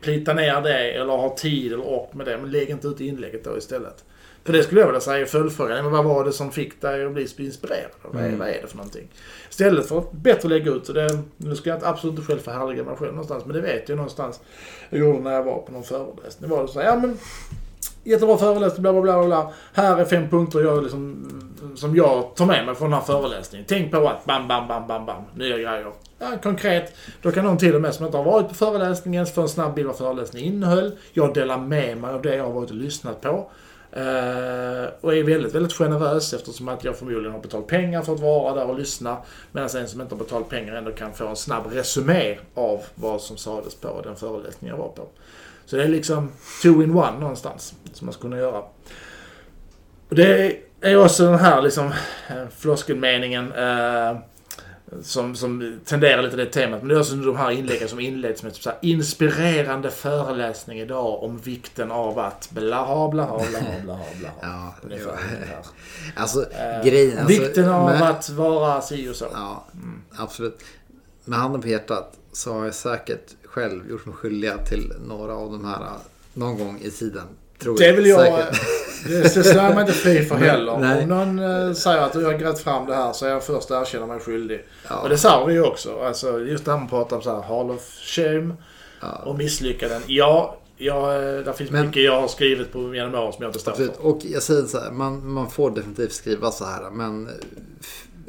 plita 0.00 0.32
ner 0.32 0.60
det 0.60 0.92
eller 0.92 1.16
har 1.16 1.34
tid 1.34 1.72
eller 1.72 1.84
ork 1.84 2.14
med 2.14 2.26
det. 2.26 2.38
Men 2.38 2.50
lägg 2.50 2.70
inte 2.70 2.88
ut 2.88 3.00
inlägget 3.00 3.44
då 3.44 3.58
istället. 3.58 4.04
För 4.50 4.56
det 4.56 4.62
skulle 4.62 4.80
jag 4.80 4.86
vilja 4.86 5.00
säga 5.00 5.20
i 5.22 5.26
följdfrågan. 5.26 5.84
Men 5.84 5.92
vad 5.92 6.04
var 6.04 6.24
det 6.24 6.32
som 6.32 6.52
fick 6.52 6.80
dig 6.80 7.04
att 7.04 7.12
bli 7.12 7.28
inspirerad? 7.38 7.90
Vad, 8.02 8.22
är, 8.22 8.26
mm. 8.26 8.38
vad 8.38 8.48
är 8.48 8.62
det 8.62 8.68
för 8.68 8.76
någonting? 8.76 9.08
Istället 9.50 9.88
för 9.88 9.98
att 9.98 10.12
bättre 10.12 10.48
lägga 10.48 10.70
ut. 10.70 10.94
Det, 10.94 11.18
nu 11.36 11.56
ska 11.56 11.70
jag 11.70 11.84
absolut 11.84 12.18
inte 12.18 12.26
själv 12.26 12.38
förhärliga 12.38 12.84
mig 12.84 12.96
själv 12.96 13.12
någonstans. 13.12 13.44
Men 13.44 13.56
det 13.56 13.62
vet 13.62 13.88
jag 13.88 13.96
någonstans. 13.96 14.40
Jag 14.90 15.00
gjorde 15.00 15.18
när 15.18 15.32
jag 15.32 15.42
var 15.42 15.58
på 15.58 15.72
någon 15.72 15.82
föreläsning. 15.82 16.50
Det 16.50 16.56
var 16.56 16.62
det 16.62 16.68
så 16.68 16.80
här, 16.80 16.86
ja 16.86 16.96
men 16.96 17.18
Jättebra 18.04 18.36
föreläsning, 18.36 18.82
bla 18.82 18.92
bla 18.92 19.02
bla. 19.02 19.24
bla. 19.24 19.52
Här 19.72 19.98
är 19.98 20.04
fem 20.04 20.30
punkter 20.30 20.60
jag 20.60 20.82
liksom, 20.82 21.28
som 21.76 21.96
jag 21.96 22.36
tar 22.36 22.46
med 22.46 22.66
mig 22.66 22.74
från 22.74 22.90
den 22.90 22.98
här 22.98 23.06
föreläsningen. 23.06 23.66
Tänk 23.68 23.90
på 23.90 24.08
att 24.08 24.24
bam, 24.24 24.48
bam, 24.48 24.68
bam, 24.68 24.86
bam, 24.86 25.06
bam. 25.06 25.22
Nya 25.34 25.56
grejer. 25.56 25.92
Ja, 26.18 26.26
konkret. 26.42 26.94
Då 27.22 27.32
kan 27.32 27.44
någon 27.44 27.58
till 27.58 27.74
och 27.74 27.80
med 27.80 27.94
som 27.94 28.06
inte 28.06 28.18
har 28.18 28.24
varit 28.24 28.48
på 28.48 28.54
föreläsningen 28.54 29.26
få 29.26 29.40
en 29.42 29.48
snabb 29.48 29.74
bild 29.74 29.88
av 29.88 29.92
vad 29.92 29.98
föreläsningen 29.98 30.54
innehöll. 30.54 30.92
Jag 31.12 31.34
delar 31.34 31.58
med 31.58 31.98
mig 31.98 32.10
av 32.10 32.22
det 32.22 32.36
jag 32.36 32.44
har 32.44 32.52
varit 32.52 32.70
och 32.70 32.76
lyssnat 32.76 33.20
på. 33.20 33.50
Uh, 33.96 34.88
och 35.00 35.14
är 35.14 35.24
väldigt, 35.24 35.54
väldigt 35.54 35.72
generös 35.72 36.34
eftersom 36.34 36.68
att 36.68 36.84
jag 36.84 36.96
förmodligen 36.96 37.32
har 37.32 37.40
betalt 37.40 37.66
pengar 37.66 38.02
för 38.02 38.14
att 38.14 38.20
vara 38.20 38.54
där 38.54 38.64
och 38.64 38.78
lyssna. 38.78 39.16
Medan 39.52 39.68
en 39.76 39.88
som 39.88 40.00
inte 40.00 40.14
har 40.14 40.18
betalt 40.18 40.48
pengar 40.48 40.74
ändå 40.74 40.92
kan 40.92 41.12
få 41.12 41.26
en 41.26 41.36
snabb 41.36 41.72
resumé 41.72 42.38
av 42.54 42.80
vad 42.94 43.20
som 43.20 43.36
sades 43.36 43.74
på 43.74 44.00
den 44.04 44.16
föreläsning 44.16 44.70
jag 44.70 44.76
var 44.76 44.88
på. 44.88 45.08
Så 45.66 45.76
det 45.76 45.82
är 45.82 45.88
liksom 45.88 46.32
two 46.62 46.82
in 46.82 46.90
one 46.90 47.18
någonstans 47.18 47.74
som 47.92 48.06
man 48.06 48.12
skulle 48.12 48.30
kunna 48.30 48.42
göra. 48.42 48.62
Och 50.08 50.16
det 50.16 50.56
är 50.80 51.04
också 51.04 51.24
den 51.24 51.38
här 51.38 51.62
liksom 51.62 51.86
eh, 52.28 52.48
floskelmeningen 52.58 53.52
eh, 53.52 54.16
som, 55.02 55.36
som 55.36 55.80
tenderar 55.84 56.22
lite 56.22 56.36
det 56.36 56.46
temat. 56.46 56.80
Men 56.80 56.88
det 56.88 56.94
är 56.94 57.00
också 57.00 57.14
de 57.14 57.36
här 57.36 57.50
inläggen 57.50 57.88
som 57.88 58.00
inleds 58.00 58.42
med 58.42 58.54
typ 58.54 58.62
så 58.62 58.70
här, 58.70 58.78
inspirerande 58.82 59.90
föreläsning 59.90 60.78
idag 60.78 61.22
om 61.22 61.38
vikten 61.38 61.90
av 61.90 62.18
att 62.18 62.48
blaha, 62.50 63.08
blaha, 63.08 63.38
blaha, 63.50 63.64
blaha, 63.84 64.04
blaha. 64.18 64.34
ja, 64.40 64.74
Ungefär. 64.82 65.16
Alltså, 66.16 66.52
eh, 66.52 66.84
grejen... 66.84 67.18
Alltså, 67.18 67.42
vikten 67.42 67.68
av 67.68 67.84
med, 67.84 68.02
att 68.10 68.30
vara 68.30 68.80
si 68.80 69.08
och 69.08 69.16
så. 69.16 69.26
Ja, 69.32 69.64
mm. 69.74 70.02
absolut. 70.16 70.58
Med 71.24 71.38
handen 71.38 71.60
på 71.60 71.68
hjärtat 71.68 72.16
så 72.32 72.52
har 72.52 72.64
jag 72.64 72.74
säkert 72.74 73.34
själv 73.44 73.90
gjort 73.90 74.06
mig 74.06 74.14
skyldiga 74.14 74.58
till 74.58 74.92
några 75.08 75.34
av 75.34 75.52
de 75.52 75.64
här 75.64 75.80
någon 76.34 76.58
gång 76.58 76.78
i 76.82 76.90
tiden. 76.90 77.26
Tror 77.62 77.78
det 77.78 77.92
vill 77.92 78.06
jag... 78.06 78.28
jag 78.28 78.46
det 79.04 79.28
svär 79.28 79.74
man 79.74 79.80
inte 79.80 79.92
fri 79.92 80.24
för 80.24 80.36
heller. 80.48 80.78
Nej. 80.78 81.02
Om 81.02 81.08
någon 81.08 81.38
äh, 81.38 81.72
säger 81.72 82.02
att 82.02 82.14
har 82.14 82.38
grävt 82.38 82.58
fram 82.58 82.86
det 82.86 82.94
här 82.94 83.12
så 83.12 83.26
är 83.26 83.30
jag 83.30 83.44
först 83.44 83.70
att 83.70 83.82
erkänna 83.82 84.06
mig 84.06 84.20
skyldig. 84.20 84.64
Ja. 84.88 84.96
Och 84.96 85.08
det 85.08 85.18
sa 85.18 85.44
vi 85.44 85.52
ju 85.52 85.62
också. 85.62 86.00
Alltså, 86.00 86.40
just 86.40 86.64
det 86.64 86.70
här 86.70 86.78
man 86.78 86.88
pratar 86.88 87.16
om 87.16 87.22
så 87.22 87.34
här 87.34 87.42
Hall 87.42 87.70
of 87.70 87.82
Shame 88.02 88.54
ja. 89.00 89.22
och 89.24 89.36
misslyckanden. 89.38 90.02
Ja, 90.06 90.56
Ja, 90.82 91.14
eh, 91.14 91.44
det 91.44 91.52
finns 91.52 91.70
Men, 91.70 91.86
mycket 91.86 92.02
jag 92.02 92.20
har 92.20 92.28
skrivit 92.28 92.72
på 92.72 92.94
genom 92.94 93.14
åren 93.14 93.32
som 93.32 93.42
jag 93.42 93.48
inte 93.48 93.58
står 93.58 93.72
för. 93.72 94.06
Och 94.06 94.18
jag 94.24 94.42
säger 94.42 94.62
så 94.62 94.80
här, 94.80 94.90
man, 94.90 95.32
man 95.32 95.50
får 95.50 95.70
definitivt 95.70 96.12
skriva 96.12 96.50
så 96.50 96.64
här. 96.64 96.90
Men 96.90 97.28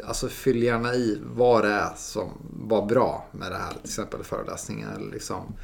alltså 0.03 0.27
fyll 0.27 0.63
gärna 0.63 0.93
i 0.93 1.17
vad 1.35 1.63
det 1.63 1.69
är 1.69 1.89
som 1.97 2.29
var 2.67 2.85
bra 2.85 3.25
med 3.31 3.51
det 3.51 3.57
här. 3.57 3.69
Till 3.69 3.79
exempel 3.83 4.23
föreläsningen 4.23 4.89
eller 4.95 5.11
liksom 5.11 5.55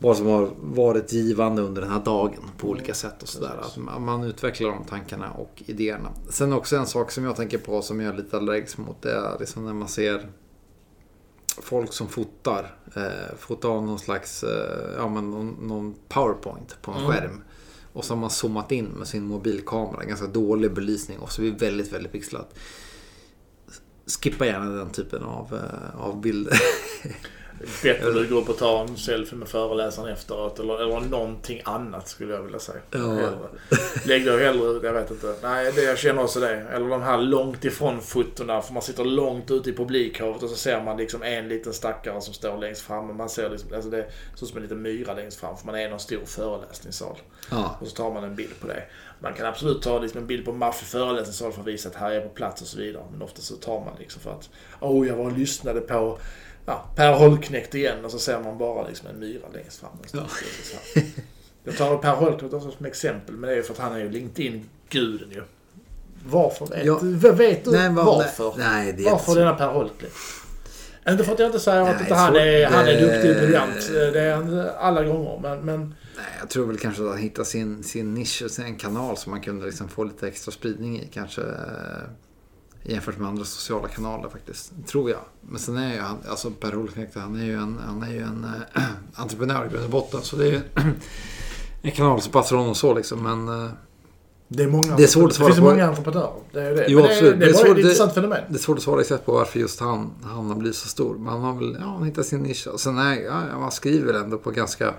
vad 0.00 0.16
som 0.16 0.26
har 0.26 0.50
varit 0.60 1.12
givande 1.12 1.62
under 1.62 1.82
den 1.82 1.90
här 1.90 2.00
dagen 2.04 2.42
på 2.58 2.68
olika 2.68 2.94
sätt 2.94 3.22
och 3.22 3.28
sådär. 3.28 3.56
Att 3.62 4.00
man 4.00 4.24
utvecklar 4.24 4.68
de 4.70 4.84
tankarna 4.84 5.30
och 5.30 5.62
idéerna. 5.66 6.12
Sen 6.28 6.52
också 6.52 6.76
en 6.76 6.86
sak 6.86 7.10
som 7.10 7.24
jag 7.24 7.36
tänker 7.36 7.58
på 7.58 7.82
som 7.82 8.00
jag 8.00 8.14
är 8.14 8.18
lite 8.18 8.36
allergisk 8.36 8.78
mot. 8.78 9.02
Det 9.02 9.12
är 9.12 9.38
liksom 9.40 9.64
när 9.64 9.72
man 9.72 9.88
ser 9.88 10.28
folk 11.46 11.92
som 11.92 12.08
fotar. 12.08 12.74
Eh, 12.96 13.36
fotar 13.38 13.68
av 13.68 13.86
någon 13.86 13.98
slags 13.98 14.42
eh, 14.42 14.94
ja, 14.96 15.08
men 15.08 15.30
någon, 15.30 15.48
någon 15.48 15.94
powerpoint 16.08 16.76
på 16.82 16.90
en 16.92 16.98
mm. 16.98 17.10
skärm. 17.10 17.42
Och 17.92 18.04
så 18.04 18.14
har 18.14 18.20
man 18.20 18.30
zoomat 18.30 18.72
in 18.72 18.86
med 18.86 19.08
sin 19.08 19.24
mobilkamera. 19.24 20.04
Ganska 20.04 20.26
dålig 20.26 20.74
belysning 20.74 21.18
och 21.18 21.32
så 21.32 21.40
blir 21.40 21.50
det 21.50 21.66
väldigt, 21.66 21.92
väldigt 21.92 22.12
pixlat 22.12 22.54
skippa 24.22 24.46
gärna 24.46 24.70
den 24.70 24.90
typen 24.90 25.22
av, 25.22 25.54
eh, 25.54 26.00
av 26.00 26.20
bilder. 26.20 26.60
Bättre 27.82 28.08
att 28.08 28.14
du 28.14 28.28
går 28.28 28.40
upp 28.40 28.48
och 28.48 28.58
tar 28.58 28.80
en 28.80 28.96
selfie 28.96 29.38
med 29.38 29.48
föreläsaren 29.48 30.12
efteråt 30.12 30.58
eller, 30.58 30.82
eller 30.82 31.00
någonting 31.00 31.62
annat 31.64 32.08
skulle 32.08 32.34
jag 32.34 32.42
vilja 32.42 32.58
säga. 32.58 32.80
Ja. 32.90 33.30
Lägg 34.04 34.26
då 34.26 34.36
hellre 34.36 34.68
ut, 34.68 34.82
jag 34.82 34.92
vet 34.92 35.10
inte. 35.10 35.34
Nej, 35.42 35.72
det, 35.74 35.82
jag 35.82 35.98
känner 35.98 36.22
också 36.22 36.40
det. 36.40 36.54
Eller 36.72 36.88
de 36.88 37.02
här 37.02 37.18
långt 37.18 37.64
ifrån 37.64 38.00
fotona 38.00 38.62
för 38.62 38.72
man 38.72 38.82
sitter 38.82 39.04
långt 39.04 39.50
ute 39.50 39.70
i 39.70 39.72
publikhavet 39.72 40.42
och 40.42 40.50
så 40.50 40.56
ser 40.56 40.82
man 40.82 40.96
liksom 40.96 41.22
en 41.22 41.48
liten 41.48 41.72
stackare 41.72 42.20
som 42.20 42.34
står 42.34 42.58
längst 42.58 42.82
fram. 42.82 43.10
Och 43.10 43.16
man 43.16 43.28
ser 43.28 43.50
liksom, 43.50 43.74
alltså 43.74 43.90
det 43.90 44.10
ser 44.34 44.44
ut 44.44 44.48
som 44.48 44.56
en 44.56 44.62
liten 44.62 44.82
myra 44.82 45.14
längst 45.14 45.40
fram 45.40 45.56
för 45.56 45.66
man 45.66 45.74
är 45.74 45.86
i 45.86 45.90
någon 45.90 46.00
stor 46.00 46.24
föreläsningssal. 46.24 47.16
Ja. 47.50 47.76
Och 47.80 47.86
så 47.86 47.94
tar 47.94 48.14
man 48.14 48.24
en 48.24 48.34
bild 48.36 48.60
på 48.60 48.66
det. 48.66 48.82
Man 49.22 49.34
kan 49.34 49.46
absolut 49.46 49.82
ta 49.82 49.98
liksom 49.98 50.20
en 50.20 50.26
bild 50.26 50.44
på 50.44 50.52
maffig 50.52 50.86
föreläsningssal 50.86 51.52
för 51.52 51.60
att 51.60 51.66
visa 51.66 51.88
att 51.88 51.94
här 51.94 52.10
är 52.10 52.14
jag 52.14 52.22
på 52.22 52.28
plats 52.28 52.62
och 52.62 52.68
så 52.68 52.78
vidare. 52.78 53.04
Men 53.12 53.22
ofta 53.22 53.40
så 53.42 53.56
tar 53.56 53.80
man 53.80 53.94
liksom 53.98 54.22
för 54.22 54.30
att, 54.30 54.50
oh 54.80 55.08
jag 55.08 55.16
var 55.16 55.24
och 55.24 55.38
lyssnade 55.38 55.80
på 55.80 56.18
ja, 56.70 56.84
Per 56.96 57.12
Holknekt 57.12 57.74
igen 57.74 58.04
och 58.04 58.10
så 58.10 58.18
ser 58.18 58.40
man 58.40 58.58
bara 58.58 58.88
liksom 58.88 59.08
en 59.08 59.18
myra 59.18 59.48
längst 59.54 59.80
fram. 59.80 59.90
Ja. 60.12 60.26
Jag 61.64 61.76
tar 61.76 61.96
Per 61.96 62.14
Holknekt 62.14 62.54
också 62.54 62.70
som 62.70 62.86
exempel, 62.86 63.34
men 63.34 63.50
det 63.50 63.56
är 63.56 63.62
för 63.62 63.72
att 63.72 63.78
han 63.78 63.92
är 63.92 63.98
ju 63.98 64.10
LinkedIn-guden 64.10 65.30
ju. 65.30 65.42
Varför? 66.24 66.66
Vet, 66.66 66.86
ja. 66.86 66.98
vet 67.32 67.64
du 67.64 67.70
nej, 67.70 67.88
var, 67.88 68.04
varför? 68.04 68.54
Nej, 68.58 68.92
det 68.92 69.04
varför 69.04 69.34
denna 69.34 69.54
Per 69.54 69.68
Holknekt? 69.68 70.14
Inte 71.08 71.24
för 71.24 71.32
att 71.32 71.38
jag 71.38 71.48
inte 71.48 71.60
säger 71.60 71.80
att 71.80 72.00
inte 72.00 72.14
han, 72.14 72.36
är, 72.36 72.66
han 72.66 72.88
är 72.88 73.00
duktig 73.00 73.30
och 73.30 73.36
briljant. 73.36 73.90
Det 73.92 74.20
är 74.20 74.34
han 74.34 74.68
alla 74.78 75.04
gånger. 75.04 75.38
Men, 75.42 75.60
men... 75.60 75.94
Nej, 76.16 76.26
jag 76.40 76.50
tror 76.50 76.66
väl 76.66 76.78
kanske 76.78 77.02
att 77.02 77.08
han 77.08 77.18
hittar 77.18 77.44
sin, 77.44 77.82
sin 77.82 78.14
nisch 78.14 78.42
och 78.44 78.50
sin 78.50 78.76
kanal 78.76 79.16
som 79.16 79.30
man 79.30 79.40
kunde 79.40 79.66
liksom 79.66 79.88
få 79.88 80.04
lite 80.04 80.28
extra 80.28 80.52
spridning 80.52 81.00
i. 81.00 81.08
Kanske 81.12 81.42
jämfört 82.82 83.18
med 83.18 83.28
andra 83.28 83.44
sociala 83.44 83.88
kanaler 83.88 84.28
faktiskt. 84.28 84.72
Tror 84.86 85.10
jag. 85.10 85.20
Men 85.40 85.58
sen 85.58 85.76
är 85.76 85.94
ju 85.94 86.00
han, 86.00 86.18
alltså 86.28 86.50
Per 86.50 86.76
Olknekt, 86.76 87.14
han 87.14 87.40
är 87.40 87.44
ju 87.44 87.54
en, 87.54 87.78
han 87.86 88.02
är 88.02 88.12
ju 88.12 88.22
en 88.22 88.46
äh, 88.74 88.82
entreprenör 89.14 89.66
i 89.66 89.68
grund 89.68 89.84
och 89.84 89.90
botten. 89.90 90.22
Så 90.22 90.36
det 90.36 90.46
är 90.46 90.52
ju 90.52 90.60
en 91.82 91.92
kanal 91.92 92.20
som 92.20 92.32
passar 92.32 92.56
honom 92.56 92.74
så 92.74 92.94
liksom. 92.94 93.22
Men 93.22 93.64
äh, 93.64 93.70
det 94.48 94.62
är 94.62 94.68
många 94.68 94.96
det, 94.96 95.02
är 95.02 95.06
svårt 95.06 95.30
att 95.30 95.34
svara 95.34 95.48
det 95.48 95.54
finns 95.54 95.64
på. 95.64 95.70
många 95.70 95.86
entreprenörer. 95.86 96.32
Det 96.52 96.62
är 96.62 96.74
det. 96.74 96.86
Jo, 96.88 97.00
absolut. 97.04 97.40
Det, 97.40 97.46
det, 97.46 97.60
är, 97.60 97.64
det 97.64 97.68
är 97.68 97.72
ett 97.72 97.78
intressant 97.78 98.14
fenomen. 98.14 98.44
Det 98.48 98.56
är 98.56 98.58
svårt 98.58 98.76
att 98.76 98.82
svara 98.82 99.00
exakt 99.00 99.26
på 99.26 99.32
varför 99.32 99.60
just 99.60 99.80
han, 99.80 100.10
han 100.22 100.48
har 100.48 100.56
blivit 100.56 100.76
så 100.76 100.88
stor. 100.88 101.14
Men 101.14 101.26
han 101.26 101.40
har 101.40 101.54
väl 101.54 101.76
ja, 101.80 101.86
han 101.86 102.04
hittat 102.04 102.26
sin 102.26 102.42
nisch. 102.42 102.68
Sen 102.76 102.98
är, 102.98 103.20
ja, 103.22 103.58
man 103.58 103.72
skriver 103.72 104.14
ändå 104.14 104.38
på 104.38 104.50
ganska 104.50 104.94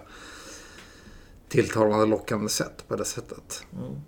tilltalande, 1.49 2.05
lockande 2.05 2.49
sätt 2.49 2.83
på 2.87 2.95
det 2.95 3.05
sättet. 3.05 3.63
Mm. 3.73 4.01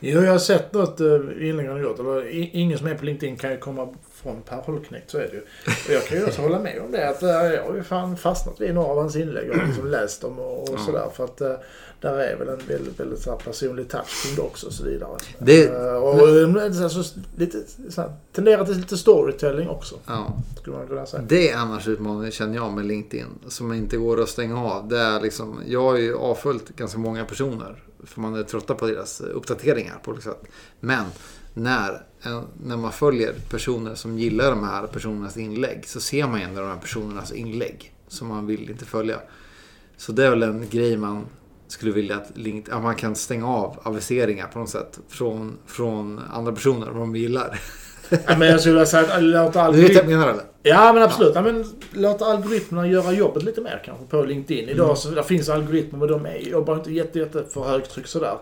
Jo, 0.00 0.20
jag 0.20 0.32
har 0.32 0.38
sett 0.38 0.72
något 0.72 1.00
eh, 1.00 1.48
inlägg 1.48 1.68
han 1.68 1.82
gjort. 1.82 1.98
Eller, 1.98 2.28
ingen 2.56 2.78
som 2.78 2.86
är 2.86 2.94
på 2.94 3.04
LinkedIn 3.04 3.36
kan 3.36 3.50
ju 3.50 3.58
komma 3.58 3.88
från 4.22 4.42
Per 4.42 4.56
Holknekt, 4.56 5.10
så 5.10 5.18
är 5.18 5.22
det 5.22 5.32
ju. 5.32 5.40
Och 5.86 5.90
jag 5.94 6.06
kan 6.06 6.18
ju 6.18 6.24
också 6.24 6.42
hålla 6.42 6.58
med 6.58 6.82
om 6.84 6.92
det. 6.92 7.08
Att 7.08 7.22
uh, 7.22 7.28
jag 7.28 7.64
har 7.64 7.74
ju 7.74 7.82
fan 7.82 8.16
fastnat 8.16 8.60
vid 8.60 8.74
några 8.74 8.88
av 8.88 8.98
hans 8.98 9.16
inlägg 9.16 9.50
och 9.50 9.56
liksom 9.66 9.86
läst 9.86 10.20
dem 10.20 10.38
och, 10.38 10.68
och 10.68 10.80
sådär. 10.80 11.08
För 11.14 11.24
att 11.24 11.40
uh, 11.40 11.52
där 12.00 12.18
är 12.18 12.36
väl 12.36 12.48
en 12.48 12.60
väldigt, 12.68 13.00
väldigt 13.00 13.22
så 13.22 13.36
personlig 13.36 13.88
touch 13.88 14.22
kring 14.24 14.36
det 14.36 14.42
också 14.42 14.66
och 14.66 14.72
så 14.72 14.84
vidare. 14.84 15.10
Det, 15.38 15.70
uh, 15.70 15.94
och 15.94 16.48
men, 16.48 16.84
alltså, 16.84 17.20
lite, 17.36 17.58
så 17.90 18.00
här, 18.00 18.12
tenderar 18.32 18.64
till 18.64 18.76
lite 18.76 18.96
storytelling 18.96 19.68
också. 19.68 19.94
Ja. 20.06 20.32
Skulle 20.60 20.76
man 20.76 20.86
kunna 20.86 21.06
säga. 21.06 21.22
Det 21.28 21.50
är 21.50 21.56
annars 21.56 21.88
utmaningen 21.88 22.32
känner 22.32 22.54
jag 22.54 22.72
med 22.72 22.84
LinkedIn. 22.84 23.26
Som 23.48 23.72
inte 23.72 23.96
går 23.96 24.20
att 24.20 24.28
stänga 24.28 24.64
av. 24.64 24.88
Det 24.88 24.98
är 24.98 25.20
liksom, 25.20 25.60
jag 25.66 25.82
har 25.82 25.96
ju 25.96 26.16
avföljt 26.16 26.76
ganska 26.76 26.98
många 26.98 27.24
personer 27.24 27.82
för 28.04 28.20
man 28.20 28.34
är 28.34 28.42
trötta 28.42 28.74
på 28.74 28.86
deras 28.86 29.20
uppdateringar 29.20 30.00
på 30.04 30.10
olika 30.10 30.30
sätt. 30.30 30.42
Men 30.80 31.04
när, 31.54 32.02
när 32.64 32.76
man 32.76 32.92
följer 32.92 33.34
personer 33.50 33.94
som 33.94 34.18
gillar 34.18 34.50
de 34.50 34.64
här 34.64 34.86
personernas 34.86 35.36
inlägg 35.36 35.86
så 35.86 36.00
ser 36.00 36.26
man 36.26 36.40
ändå 36.40 36.60
de 36.60 36.68
här 36.68 36.78
personernas 36.78 37.32
inlägg 37.32 37.94
som 38.08 38.28
man 38.28 38.46
vill 38.46 38.70
inte 38.70 38.84
följa. 38.84 39.16
Så 39.96 40.12
det 40.12 40.26
är 40.26 40.30
väl 40.30 40.42
en 40.42 40.68
grej 40.70 40.96
man 40.96 41.26
skulle 41.68 41.92
vilja 41.92 42.16
att, 42.16 42.30
LinkedIn, 42.34 42.74
att 42.74 42.82
man 42.82 42.94
kan 42.94 43.14
stänga 43.14 43.48
av 43.48 43.80
aviseringar 43.82 44.46
på 44.46 44.58
något 44.58 44.70
sätt 44.70 45.00
från, 45.08 45.58
från 45.66 46.20
andra 46.32 46.52
personer 46.52 46.90
om 46.90 46.98
man 46.98 47.14
gillar. 47.14 47.60
Ja, 48.26 48.38
men 48.38 48.48
jag 48.48 48.60
skulle 48.60 48.72
vilja 48.74 48.86
säga 48.86 49.14
att 49.14 49.22
låta 49.22 49.62
algoritmerna... 49.62 49.88
Du 49.88 49.94
vet 49.94 50.04
vad 50.04 50.12
jag 50.12 50.18
menar 50.18 50.32
eller? 50.32 50.44
Ja 50.62 50.92
men 50.92 51.02
absolut. 51.02 51.34
Ja. 51.34 51.46
Ja, 51.46 51.52
men 51.52 51.64
låta 51.92 52.24
algoritmerna 52.24 52.88
göra 52.88 53.12
jobbet 53.12 53.42
lite 53.42 53.60
mer 53.60 53.82
kanske 53.84 54.04
på 54.04 54.22
LinkedIn. 54.22 54.68
Idag 54.68 54.84
mm. 54.84 54.96
så 54.96 55.10
där 55.10 55.22
finns 55.22 55.48
algoritmer 55.48 55.98
men 55.98 56.08
de 56.08 56.26
är, 56.26 56.38
jobbar 56.38 56.76
inte 56.76 56.92
jätte, 56.92 57.18
jätte 57.18 57.44
för 57.44 57.64
högtryck 57.64 58.06
sådär. 58.06 58.38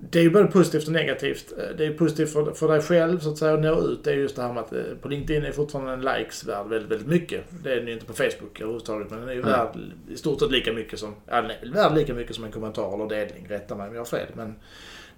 Det 0.00 0.18
är 0.18 0.22
ju 0.22 0.30
både 0.30 0.46
positivt 0.46 0.86
och 0.86 0.92
negativt. 0.92 1.52
Eh, 1.58 1.76
det 1.76 1.86
är 1.86 1.92
positivt 1.92 2.32
för, 2.32 2.52
för 2.52 2.68
dig 2.68 2.82
själv 2.82 3.18
så 3.18 3.30
att 3.30 3.38
säga 3.38 3.54
att 3.54 3.60
nå 3.60 3.80
ut. 3.80 4.04
Det 4.04 4.10
är 4.10 4.16
just 4.16 4.36
det 4.36 4.42
här 4.42 4.52
med 4.52 4.62
att 4.62 4.72
eh, 4.72 4.82
på 5.02 5.08
LinkedIn 5.08 5.44
är 5.44 5.52
fortfarande 5.52 5.92
en 5.92 6.00
likes 6.00 6.44
värd 6.44 6.66
väldigt, 6.66 6.90
väldigt 6.90 7.08
mycket. 7.08 7.44
Det 7.62 7.72
är 7.72 7.76
den 7.76 7.86
ju 7.86 7.92
inte 7.92 8.06
på 8.06 8.12
Facebook 8.12 8.60
överhuvudtaget. 8.60 9.10
Men 9.10 9.20
den 9.20 9.28
är 9.28 9.32
ju 9.32 9.40
mm. 9.40 9.52
värd 9.52 9.68
i 10.08 10.16
stort 10.16 10.40
sett 10.40 10.50
lika 10.50 10.72
mycket 10.72 10.98
som, 10.98 11.14
ja, 11.26 11.42
den 11.42 11.50
är 11.50 11.74
värd 11.74 11.94
lika 11.94 12.14
mycket 12.14 12.36
som 12.36 12.44
en 12.44 12.52
kommentar 12.52 12.94
eller 12.94 13.08
delning. 13.08 13.46
Rätta 13.48 13.74
mig 13.74 13.88
om 13.88 13.94
jag 13.94 14.00
har 14.00 14.06
fel. 14.06 14.28
Men 14.34 14.54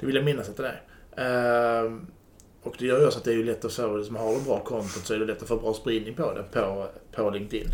det 0.01 0.07
vill 0.07 0.15
jag 0.15 0.25
minnas 0.25 0.49
att 0.49 0.57
det 0.57 0.73
är. 1.17 1.85
Uh, 1.85 1.93
och 2.63 2.75
det 2.79 2.87
gör 2.87 3.01
ju 3.01 3.07
också 3.07 3.19
att 3.19 3.25
det 3.25 3.31
är 3.31 3.37
ju 3.37 3.45
lätt 3.45 3.65
att 3.65 3.73
få, 3.73 3.97
liksom, 3.97 4.17
har 4.17 4.35
du 4.35 4.41
bra 4.41 4.61
content 4.61 5.07
så 5.07 5.15
är 5.15 5.19
det 5.19 5.25
lätt 5.25 5.43
att 5.43 5.49
få 5.49 5.57
bra 5.57 5.75
spridning 5.75 6.15
på 6.15 6.33
det 6.33 6.43
på, 6.61 6.87
på 7.13 7.31
LinkedIn. 7.31 7.67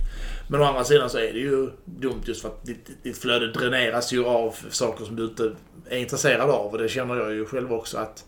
Men 0.48 0.60
å 0.60 0.64
andra 0.64 0.84
sidan 0.84 1.10
så 1.10 1.18
är 1.18 1.32
det 1.32 1.38
ju 1.38 1.70
dumt 1.84 2.22
just 2.24 2.42
för 2.42 2.48
att 2.48 2.66
ditt, 2.66 3.02
ditt 3.02 3.18
flöde 3.18 3.52
dräneras 3.52 4.12
ju 4.12 4.24
av 4.24 4.56
saker 4.70 5.04
som 5.04 5.16
du 5.16 5.24
inte 5.24 5.52
är 5.90 5.98
intresserad 5.98 6.50
av. 6.50 6.72
Och 6.72 6.78
det 6.78 6.88
känner 6.88 7.16
jag 7.16 7.32
ju 7.32 7.44
själv 7.44 7.72
också 7.72 7.98
att 7.98 8.24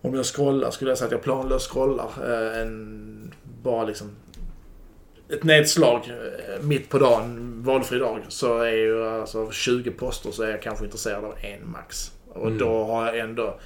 om 0.00 0.14
jag 0.14 0.26
scrollar, 0.26 0.70
skulle 0.70 0.90
jag 0.90 0.98
säga 0.98 1.06
att 1.06 1.12
jag 1.12 1.22
planlöst 1.22 1.70
scrollar 1.70 2.10
eh, 2.24 2.60
en, 2.60 3.34
bara 3.62 3.84
liksom 3.84 4.10
ett 5.28 5.44
nedslag 5.44 6.00
eh, 6.08 6.62
mitt 6.62 6.88
på 6.88 6.98
dagen, 6.98 7.62
valfri 7.64 7.98
dag, 7.98 8.20
så 8.28 8.58
är 8.58 8.72
ju 8.72 9.06
alltså 9.06 9.50
20 9.50 9.90
poster 9.90 10.30
så 10.30 10.42
är 10.42 10.50
jag 10.50 10.62
kanske 10.62 10.84
intresserad 10.84 11.24
av 11.24 11.34
en 11.40 11.70
max. 11.70 12.12
Och 12.28 12.46
mm. 12.46 12.58
då 12.58 12.84
har 12.84 13.06
jag 13.06 13.18
ändå 13.18 13.58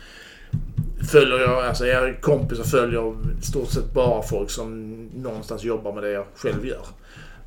följer 1.12 1.39
jag, 1.39 1.65
alltså 1.65 1.87
jag 1.87 2.09
är 2.09 2.21
kompis 2.21 2.59
och 2.59 2.67
följer 2.67 3.15
i 3.39 3.43
stort 3.43 3.69
sett 3.69 3.93
bara 3.93 4.23
folk 4.23 4.51
som 4.51 4.93
någonstans 5.17 5.65
jobbar 5.65 5.93
med 5.93 6.03
det 6.03 6.11
jag 6.11 6.25
själv 6.35 6.67
gör. 6.67 6.87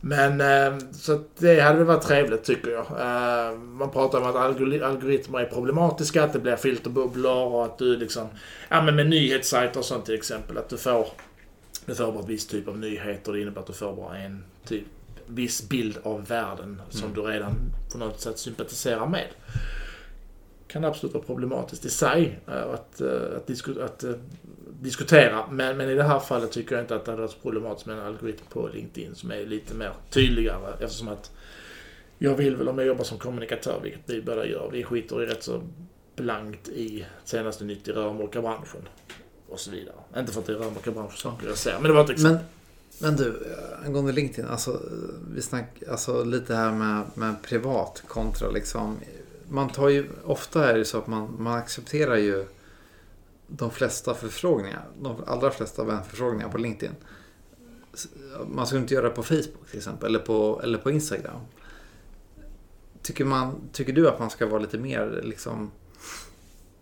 Men 0.02 0.42
eh, 0.42 0.80
så 0.92 1.24
det 1.38 1.60
hade 1.60 1.78
väl 1.78 1.88
varit 1.88 2.04
trevligt 2.04 2.44
tycker 2.44 2.72
jag. 2.72 2.86
Eh, 2.86 3.58
man 3.58 3.92
pratar 3.92 4.22
om 4.22 4.28
att 4.28 4.36
algoritmer 4.36 5.40
är 5.40 5.46
problematiska, 5.46 6.24
att 6.24 6.34
det 6.34 6.40
blir 6.40 6.56
filterbubblor 6.56 7.54
och 7.54 7.66
att 7.66 7.78
du 7.78 7.98
liksom... 7.98 8.28
Ja 8.70 8.82
men 8.82 8.96
med 8.96 9.10
nyhetssajter 9.10 9.80
och 9.80 9.86
sånt 9.86 10.06
till 10.06 10.16
exempel. 10.16 10.58
Att 10.58 10.70
du 10.70 10.78
får, 10.78 11.08
du 11.86 11.96
får 11.96 12.12
bara 12.12 12.20
en 12.20 12.28
viss 12.28 12.48
typ 12.48 12.68
av 12.68 12.78
nyheter. 12.78 13.34
Det 13.34 13.42
innebär 13.42 13.62
att 13.62 13.68
du 13.68 13.74
får 13.74 13.96
bara 13.96 14.18
en 14.18 14.44
typ, 14.66 14.84
viss 15.28 15.70
bild 15.70 15.98
av 16.04 16.28
världen 16.28 16.82
som 16.90 17.04
mm. 17.04 17.16
du 17.16 17.22
redan 17.22 17.56
på 17.92 17.98
något 17.98 18.22
sätt 18.22 18.40
sympatiserar 18.40 19.08
med 19.08 19.28
kan 20.70 20.86
absolut 20.86 21.14
vara 21.14 21.24
problematiskt 21.24 21.86
i 21.86 21.90
sig 21.90 22.40
eh, 22.48 22.74
att, 22.74 23.02
att, 23.02 23.78
att 23.78 24.04
uh, 24.04 24.16
diskutera. 24.82 25.48
Men, 25.52 25.78
men 25.78 25.90
i 25.90 25.96
det 25.96 26.04
här 26.04 26.20
fallet 26.20 26.52
tycker 26.52 26.76
jag 26.76 26.84
inte 26.84 26.96
att 26.96 27.06
det 27.06 27.12
hade 27.12 27.22
varit 27.22 27.42
problematiskt 27.42 27.88
med 27.88 27.98
en 27.98 28.06
algoritm 28.06 28.46
på 28.50 28.68
LinkedIn 28.68 29.16
som 29.16 29.32
är 29.32 29.46
lite 29.46 29.74
mer 29.74 29.94
tydligare 30.10 30.74
eftersom 30.80 31.08
att 31.08 31.32
jag 32.18 32.36
vill 32.36 32.56
väl 32.56 32.70
om 32.70 32.78
jag 32.78 32.88
jobbar 32.88 33.04
som 33.04 33.18
kommunikatör, 33.18 33.80
vilket 33.84 34.02
vi 34.06 34.22
båda 34.22 34.46
gör, 34.46 34.70
vi 34.72 34.84
skiter 34.84 35.24
i 35.24 35.26
rätt 35.26 35.44
så 35.44 35.62
blankt 36.16 36.68
i 36.68 37.06
senaste 37.24 37.64
nytt 37.64 37.88
i 37.88 37.92
rörmokarbranschen 37.92 38.82
och 39.50 39.60
så 39.60 39.72
vidare. 39.72 39.96
Inte 40.18 40.34
för 40.34 40.40
att 40.40 40.46
det 40.46 40.54
är 40.54 40.58
rörmokarbranschen 40.58 41.18
saker 41.18 41.48
jag 41.48 41.58
säger, 41.58 41.80
men 41.80 41.88
det 41.88 41.94
var 41.94 42.04
ett 42.04 42.10
exempel. 42.10 42.46
Men, 43.00 43.16
men 43.16 43.16
du, 43.16 43.56
angående 43.86 44.12
LinkedIn, 44.12 44.52
alltså, 44.52 44.82
vi 45.34 45.42
snackar 45.42 45.92
alltså, 45.92 46.24
lite 46.24 46.56
här 46.56 46.72
med, 46.72 47.04
med 47.14 47.36
privat 47.44 48.04
kontra 48.08 48.50
liksom 48.50 48.98
man 49.50 49.70
tar 49.70 49.90
ju, 49.90 50.10
ofta 50.26 50.70
är 50.70 50.78
det 50.78 50.86
så 50.86 50.98
att 50.98 51.08
man, 51.08 51.36
man 51.40 51.58
accepterar 51.58 52.16
ju 52.16 52.46
de 53.50 53.72
flesta 53.72 54.14
förfrågningar, 54.14 54.86
de 55.02 55.24
allra 55.28 55.52
flesta 55.52 55.84
vänförfrågningar 55.84 56.50
på 56.50 56.58
LinkedIn. 56.58 56.96
Man 58.48 58.68
skulle 58.68 58.82
inte 58.82 58.94
göra 58.94 59.10
det 59.10 59.16
på 59.16 59.24
Facebook 59.24 59.70
till 59.70 59.78
exempel, 59.78 60.10
eller 60.10 60.20
på, 60.20 60.62
eller 60.64 60.78
på 60.78 60.92
Instagram. 60.92 61.42
Tycker, 63.02 63.26
man, 63.26 63.70
tycker 63.72 63.94
du 63.94 64.10
att 64.10 64.20
man 64.20 64.30
ska 64.30 64.46
vara 64.46 64.60
lite 64.60 64.78
mer 64.78 65.22
liksom 65.24 65.72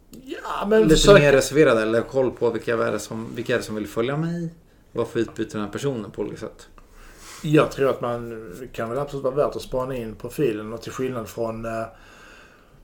Ja, 0.09 0.65
lite 0.65 0.89
försök... 0.89 1.19
mer 1.19 1.33
reserverad 1.33 1.77
eller 1.77 2.01
koll 2.01 2.31
på 2.31 2.49
vilka 2.49 2.73
är, 2.73 2.91
det 2.91 2.99
som, 2.99 3.35
vilka 3.35 3.53
är 3.53 3.57
det 3.57 3.63
som 3.63 3.75
vill 3.75 3.87
följa 3.87 4.17
mig? 4.17 4.53
Vad 4.91 5.07
får 5.07 5.21
utbyte 5.21 5.57
den 5.57 5.65
här 5.65 5.71
personen 5.71 6.11
på 6.11 6.21
olika 6.21 6.37
sätt? 6.37 6.67
Jag 7.43 7.71
tror 7.71 7.89
att 7.89 8.01
man 8.01 8.51
kan 8.73 8.89
väl 8.89 8.99
absolut 8.99 9.23
vara 9.23 9.35
värt 9.35 9.55
att 9.55 9.61
spana 9.61 9.95
in 9.95 10.15
profilen 10.15 10.73
och 10.73 10.81
till 10.81 10.91
skillnad 10.91 11.27
från 11.27 11.65
uh, 11.65 11.83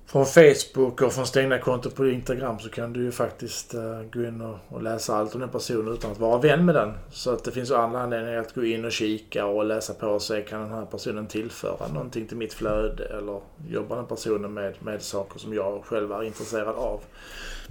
från 0.06 0.26
Facebook 0.26 1.02
och 1.02 1.14
från 1.14 1.28
stängda 1.28 1.60
konton 1.60 1.92
på 1.92 2.08
Instagram 2.08 2.60
så 2.60 2.70
kan 2.70 2.94
du 2.94 3.04
ju 3.04 3.12
faktiskt 3.12 3.74
eh, 3.74 4.02
gå 4.14 4.24
in 4.24 4.42
och, 4.42 4.58
och, 4.70 4.84
läsa 4.84 5.16
allt 5.16 5.36
om 5.36 5.42
den 5.42 5.50
personen 5.50 5.94
utan 5.94 6.12
att 6.12 6.20
vara 6.20 6.38
vän 6.38 6.66
med 6.66 6.76
den. 6.76 6.94
Så 7.12 7.32
att 7.32 7.44
det 7.44 7.52
finns 7.52 7.72
andra 7.72 8.02
anledningar 8.02 8.40
att 8.40 8.56
gå 8.56 8.66
in 8.66 8.86
och 8.86 8.92
kika 8.92 9.46
och 9.46 9.66
läsa 9.66 9.94
på 9.94 10.08
och 10.08 10.22
se 10.22 10.42
kan 10.42 10.62
den 10.62 10.72
här 10.72 10.86
personen 10.86 11.28
tillföra 11.28 11.88
någonting 11.88 12.28
till 12.28 12.38
mitt 12.38 12.54
flöde 12.54 13.06
eller 13.06 13.42
jobbar 13.70 13.96
den 13.96 14.06
personen 14.06 14.54
med, 14.54 14.76
med 14.80 15.02
saker 15.02 15.40
som 15.40 15.54
jag 15.54 15.84
själv 15.86 16.12
är 16.12 16.24
intresserad 16.24 16.76
av. 16.76 17.02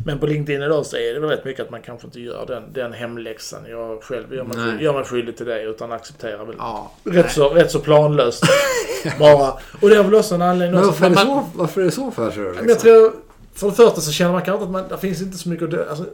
Men 0.04 0.18
på 0.18 0.26
LinkedIn 0.26 0.62
idag 0.62 0.86
så 0.86 0.96
är 0.96 1.14
det 1.14 1.20
väl 1.20 1.30
rätt 1.30 1.44
mycket 1.44 1.64
att 1.64 1.70
man 1.70 1.82
kanske 1.82 2.06
inte 2.06 2.20
gör 2.20 2.46
den, 2.46 2.72
den 2.72 2.92
hemläxan. 2.92 3.60
Jag 3.70 4.02
själv 4.02 4.34
gör 4.34 4.44
mig, 4.44 4.84
gör 4.84 4.92
mig 4.92 5.04
skyldig 5.04 5.36
till 5.36 5.46
det 5.46 5.62
utan 5.62 5.92
accepterar 5.92 6.44
väl 6.44 6.56
ja, 6.58 6.92
rätt, 7.04 7.32
så, 7.32 7.48
rätt 7.48 7.70
så 7.70 7.78
planlöst. 7.78 8.44
bara. 9.18 9.52
Och 9.80 9.88
det 9.88 9.96
är 9.96 10.02
väl 10.02 10.14
också 10.14 10.34
en 10.34 10.42
anledning 10.42 10.80
Men 10.80 10.86
varför, 10.86 11.06
är 11.06 11.10
det 11.10 11.16
så, 11.16 11.48
varför 11.54 11.80
är 11.80 11.84
det 11.84 11.90
så 11.90 12.10
för 12.10 12.30
sig 12.30 12.44
liksom? 12.44 12.68
Jag 12.68 12.78
tror, 12.78 13.12
för 13.54 13.66
det 13.66 13.72
första 13.72 14.00
så 14.00 14.12
känner 14.12 14.32
man 14.32 14.42
kanske 14.42 14.64
att 14.64 14.70
man, 14.70 14.88
det 14.88 14.98
finns 14.98 15.22
inte 15.22 15.38
så 15.38 15.48
mycket 15.48 15.64
att 15.64 15.70
dö, 15.70 15.88
alltså, 15.88 16.04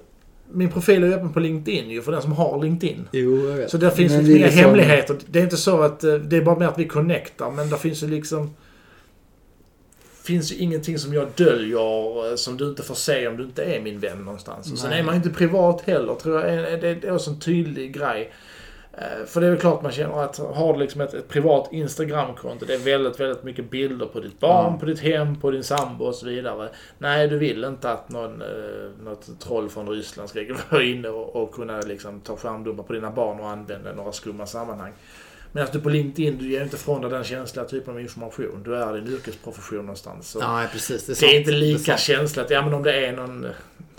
min 0.52 0.70
profil 0.70 1.02
är 1.02 1.06
ju 1.06 1.14
öppen 1.14 1.32
på 1.32 1.40
LinkedIn 1.40 1.90
ju, 1.90 2.02
för 2.02 2.12
den 2.12 2.22
som 2.22 2.32
har 2.32 2.62
LinkedIn. 2.62 3.08
Jo, 3.12 3.48
jag 3.48 3.56
vet. 3.56 3.70
Så 3.70 3.76
där 3.76 3.90
finns 3.90 4.12
ju 4.12 4.36
inga 4.36 4.46
liksom... 4.46 4.64
hemligheter. 4.64 5.16
Det 5.26 5.38
är 5.38 5.42
inte 5.42 5.56
så 5.56 5.82
att 5.82 6.04
eh, 6.04 6.14
det 6.14 6.36
är 6.36 6.42
bara 6.42 6.58
mer 6.58 6.66
att 6.66 6.78
vi 6.78 6.88
connectar, 6.88 7.50
men 7.50 7.70
det 7.70 7.76
finns 7.76 8.02
ju 8.02 8.06
liksom 8.06 8.54
finns 10.28 10.52
ju 10.52 10.56
ingenting 10.56 10.98
som 10.98 11.14
jag 11.14 11.28
döljer 11.36 12.30
eh, 12.30 12.36
som 12.36 12.56
du 12.56 12.68
inte 12.68 12.82
får 12.82 12.94
se 12.94 13.28
om 13.28 13.36
du 13.36 13.44
inte 13.44 13.62
är 13.62 13.80
min 13.80 14.00
vän 14.00 14.18
någonstans. 14.18 14.72
Och 14.72 14.78
sen 14.78 14.92
är 14.92 15.02
man 15.02 15.14
inte 15.14 15.30
privat 15.30 15.80
heller, 15.80 16.14
tror 16.14 16.40
jag. 16.40 16.80
Det 16.80 17.04
är 17.04 17.14
också 17.14 17.30
en 17.30 17.40
tydlig 17.40 17.94
grej. 17.94 18.32
Eh, 19.00 19.26
för 19.26 19.40
det 19.40 19.46
är 19.46 19.50
väl 19.50 19.60
klart 19.60 19.82
man 19.82 19.92
känner 19.92 20.22
att 20.22 20.38
har 20.38 20.72
du 20.72 20.78
liksom 20.78 21.00
ett, 21.00 21.14
ett 21.14 21.28
privat 21.28 21.68
Instagramkonto, 21.72 22.66
det 22.66 22.74
är 22.74 22.78
väldigt, 22.78 23.20
väldigt 23.20 23.42
mycket 23.42 23.70
bilder 23.70 24.06
på 24.06 24.20
ditt 24.20 24.40
barn, 24.40 24.66
mm. 24.66 24.80
på 24.80 24.86
ditt 24.86 25.00
hem, 25.00 25.40
på 25.40 25.50
din 25.50 25.64
sambo 25.64 26.04
och 26.04 26.14
så 26.14 26.26
vidare. 26.26 26.68
Nej, 26.98 27.28
du 27.28 27.38
vill 27.38 27.64
inte 27.64 27.90
att 27.90 28.08
någon, 28.08 28.42
eh, 28.42 29.04
något 29.04 29.40
troll 29.40 29.68
från 29.68 29.88
Ryssland 29.88 30.28
ska 30.28 30.40
vara 30.70 30.82
inne 30.92 31.08
och, 31.08 31.36
och 31.36 31.52
kunna 31.54 31.80
liksom 31.80 32.20
ta 32.20 32.36
skärmdumpar 32.36 32.82
på 32.82 32.92
dina 32.92 33.10
barn 33.10 33.40
och 33.40 33.48
använda 33.48 33.92
några 33.92 34.12
skumma 34.12 34.46
sammanhang. 34.46 34.92
Medan 35.52 35.68
du 35.72 35.80
på 35.80 35.88
LinkedIn, 35.88 36.38
du 36.38 36.50
ger 36.50 36.62
inte 36.62 36.76
ifrån 36.76 37.00
dig 37.00 37.10
den 37.10 37.24
känsliga 37.24 37.64
typen 37.64 37.94
av 37.94 38.00
information. 38.00 38.62
Du 38.64 38.76
är 38.76 38.94
din 38.94 39.12
yrkesprofession 39.12 39.78
någonstans. 39.78 40.30
Så 40.30 40.38
ja, 40.38 40.66
precis. 40.72 41.06
Det 41.06 41.12
är, 41.12 41.20
det 41.20 41.36
är 41.36 41.38
inte 41.38 41.50
lika 41.50 41.96
känsligt. 41.96 42.50
Ja, 42.50 42.62
men 42.62 42.74
om 42.74 42.82
det 42.82 43.06
är 43.06 43.16
någon 43.16 43.46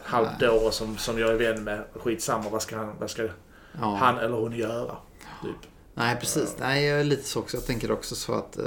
halvdåre 0.03 0.71
som, 0.71 0.97
som 0.97 1.19
jag 1.19 1.29
är 1.29 1.35
vän 1.35 1.63
med, 1.63 1.83
skitsamma. 1.93 2.49
Vad 2.49 2.61
ska 2.61 2.77
han, 2.77 2.95
vad 2.99 3.09
ska 3.09 3.23
ja. 3.23 3.95
han 3.95 4.17
eller 4.17 4.37
hon 4.37 4.53
göra? 4.53 4.97
Typ. 5.43 5.71
Nej, 5.93 6.17
precis. 6.19 6.55
Nej, 6.59 6.85
jag 6.85 6.99
är 6.99 7.03
lite 7.03 7.23
så 7.23 7.39
också. 7.39 7.57
Jag 7.57 7.65
tänker 7.65 7.91
också 7.91 8.15
så 8.15 8.33
att 8.33 8.57
eh, 8.57 8.65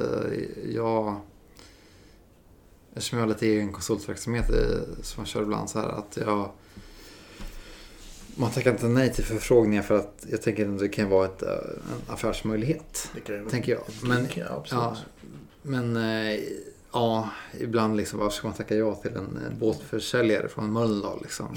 jag... 0.75 1.21
Eftersom 2.95 3.19
jag 3.19 3.27
har 3.27 3.29
lite 3.29 3.47
egen 3.47 3.73
konsultverksamhet 3.73 4.51
eh, 4.51 5.03
som 5.03 5.21
jag 5.21 5.29
kör 5.29 5.43
ibland 5.43 5.71
så 5.71 5.79
här 5.79 5.89
att 5.89 6.19
jag 6.21 6.51
man 8.37 8.51
tackar 8.51 8.71
inte 8.71 8.89
nej 8.89 9.13
till 9.13 9.25
förfrågningar 9.25 9.83
för 9.83 9.99
att 9.99 10.27
jag 10.31 10.43
tänker 10.43 10.69
att 10.69 10.79
det 10.79 10.89
kan 10.89 11.09
vara 11.09 11.27
ett, 11.27 11.43
eh, 11.43 11.49
en 11.49 12.15
affärsmöjlighet. 12.15 13.11
Det 13.15 13.21
kan 13.21 13.35
ju 13.35 13.49
tänker 13.49 13.73
jag. 13.73 13.83
Men, 14.03 14.29
ja, 14.71 14.97
men 15.63 15.97
äh, 15.97 16.39
ja, 16.93 17.29
ibland 17.61 17.97
liksom, 17.97 18.19
varför 18.19 18.37
ska 18.37 18.49
man 18.49 18.57
tacka 18.57 18.77
ja 18.77 18.95
till 18.95 19.11
en, 19.11 19.41
en 19.47 19.59
båtförsäljare 19.59 20.49
från 20.49 20.73
Mölndal 20.73 21.19
liksom? 21.23 21.57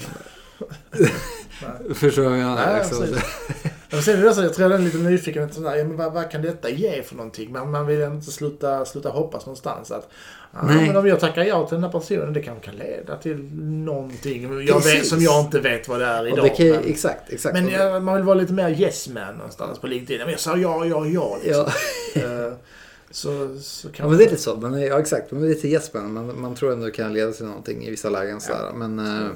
Förstår 1.94 2.22
du 2.22 2.28
vad 2.28 2.38
jag 2.38 2.46
menar? 2.46 2.84
Liksom. 3.90 4.14
Jag, 4.14 4.34
ser 4.34 4.40
det 4.40 4.46
jag 4.46 4.54
tror 4.54 4.70
jag 4.70 4.80
är 4.80 4.84
lite 4.84 4.98
nyfiken. 4.98 5.52
Sådär, 5.52 5.84
men 5.84 5.96
vad, 5.96 6.12
vad, 6.12 6.30
kan 6.30 6.42
detta 6.42 6.70
ge 6.70 7.02
för 7.02 7.14
någonting? 7.14 7.52
Men 7.52 7.70
man 7.70 7.86
vill 7.86 8.02
inte 8.02 8.30
sluta, 8.30 8.84
sluta 8.84 9.08
hoppas 9.08 9.46
någonstans. 9.46 9.90
Att, 9.90 10.08
ja, 10.52 10.62
men 10.62 10.96
om 10.96 11.06
jag 11.06 11.20
tackar 11.20 11.44
ja 11.44 11.66
till 11.66 11.74
den 11.74 11.84
här 11.84 11.90
personen, 11.90 12.32
det 12.32 12.42
kanske 12.42 12.64
kan 12.64 12.76
leda 12.76 13.16
till 13.16 13.36
någonting 13.62 14.66
jag 14.66 14.84
vet, 14.84 15.06
som 15.06 15.20
jag 15.20 15.44
inte 15.44 15.60
vet 15.60 15.88
vad 15.88 16.00
det 16.00 16.06
är 16.06 16.26
idag. 16.26 16.44
Det 16.44 16.48
kan, 16.48 16.68
men, 16.68 16.84
exakt, 16.84 17.32
exakt. 17.32 17.54
Men 17.54 17.68
jag, 17.68 18.02
man 18.02 18.14
vill 18.16 18.24
vara 18.24 18.34
lite 18.34 18.52
mer 18.52 18.70
yes 18.70 19.08
man 19.08 19.34
någonstans 19.34 19.78
på 19.78 19.86
LinkedIn. 19.86 20.18
Men 20.18 20.30
jag 20.30 20.40
sa 20.40 20.56
ja, 20.56 20.84
ja, 20.84 21.06
ja. 21.06 21.38
Liksom. 21.44 21.66
ja. 22.14 22.20
uh, 22.22 22.52
så, 23.10 23.58
så 23.60 23.88
kan 23.88 24.04
ja, 24.04 24.10
men 24.10 24.18
det 24.18 24.24
är 24.24 24.30
lite 24.30 24.42
så. 24.42 24.56
Men, 24.56 24.80
ja, 24.82 25.00
exakt. 25.00 25.30
Men 25.30 25.42
det 25.42 25.46
är 25.46 25.54
lite 25.54 25.68
yes 25.68 25.94
man. 25.94 26.12
Man, 26.12 26.40
man 26.40 26.54
tror 26.54 26.72
ändå 26.72 26.86
det 26.86 26.92
kan 26.92 27.12
leda 27.12 27.32
till 27.32 27.46
någonting 27.46 27.84
i 27.86 27.90
vissa 27.90 28.10
lägen. 28.10 28.34
Ja. 28.34 28.40
Sådär. 28.40 28.72
Men, 28.74 28.98
uh, 28.98 29.28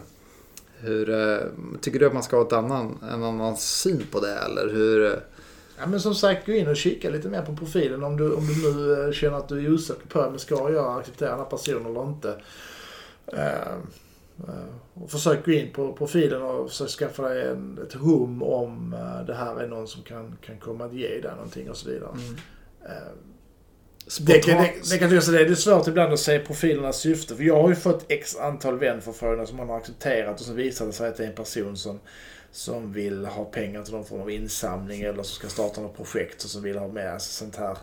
hur, 0.80 1.10
eh, 1.10 1.38
tycker 1.80 1.98
du 1.98 2.06
att 2.06 2.12
man 2.12 2.22
ska 2.22 2.36
ha 2.36 2.46
ett 2.46 2.52
annan, 2.52 2.98
en 3.12 3.22
annan 3.22 3.56
syn 3.56 4.02
på 4.12 4.20
det 4.20 4.34
eller 4.34 4.68
hur? 4.72 5.20
Ja 5.78 5.86
men 5.86 6.00
som 6.00 6.14
sagt, 6.14 6.46
gå 6.46 6.52
in 6.52 6.68
och 6.68 6.76
kika 6.76 7.10
lite 7.10 7.28
mer 7.28 7.42
på 7.42 7.56
profilen 7.56 8.04
om 8.04 8.16
du, 8.16 8.32
om 8.32 8.46
du 8.46 8.72
nu 8.72 9.04
eh, 9.06 9.12
känner 9.12 9.36
att 9.36 9.48
du 9.48 9.66
är 9.66 9.72
osäker 9.72 10.06
på 10.08 10.20
om 10.20 10.38
ska 10.38 10.72
jag 10.72 10.98
acceptera 10.98 11.30
den 11.30 11.38
här 11.38 11.46
personen 11.46 11.86
eller 11.86 12.08
inte. 12.08 12.36
Uh, 13.32 13.78
och 14.94 15.10
försök 15.10 15.46
gå 15.46 15.52
in 15.52 15.72
på 15.72 15.92
profilen 15.92 16.42
och 16.42 16.70
försök 16.70 16.88
skaffa 16.88 17.28
dig 17.28 17.48
en, 17.48 17.78
ett 17.82 17.92
hum 17.92 18.42
om 18.42 18.94
uh, 18.94 19.26
det 19.26 19.34
här 19.34 19.60
är 19.60 19.68
någon 19.68 19.88
som 19.88 20.02
kan, 20.02 20.36
kan 20.46 20.58
komma 20.58 20.84
att 20.84 20.94
ge 20.94 21.08
dig 21.08 21.30
någonting 21.36 21.70
och 21.70 21.76
så 21.76 21.90
vidare. 21.90 22.10
Mm. 22.10 22.36
Uh, 24.06 24.26
det, 24.26 24.38
kan, 24.38 24.56
det, 24.56 24.72
det, 24.90 24.98
kan 24.98 25.10
det 25.10 25.16
är 25.16 25.54
svårt 25.54 25.88
ibland 25.88 26.12
att 26.12 26.20
se 26.20 26.38
profilernas 26.38 27.00
syfte. 27.00 27.36
För 27.36 27.44
jag 27.44 27.62
har 27.62 27.68
ju 27.68 27.74
fått 27.74 28.04
x 28.08 28.36
antal 28.36 28.78
vänförfrågningar 28.78 29.46
som 29.46 29.56
man 29.56 29.68
har 29.68 29.76
accepterat 29.76 30.40
och 30.40 30.46
så 30.46 30.52
visar 30.52 30.86
det 30.86 30.92
sig 30.92 31.08
att 31.08 31.16
det 31.16 31.24
är 31.24 31.28
en 31.28 31.34
person 31.34 31.76
som, 31.76 32.00
som 32.50 32.92
vill 32.92 33.26
ha 33.26 33.44
pengar 33.44 33.82
till 33.82 33.94
någon 33.94 34.04
form 34.04 34.20
av 34.20 34.30
insamling 34.30 35.00
eller 35.00 35.22
som 35.22 35.34
ska 35.34 35.48
starta 35.48 35.80
något 35.80 35.96
projekt 35.96 36.44
och 36.44 36.50
som 36.50 36.62
vill 36.62 36.78
ha 36.78 36.88
med 36.88 37.12
alltså 37.12 37.32
sånt 37.32 37.56
här. 37.56 37.76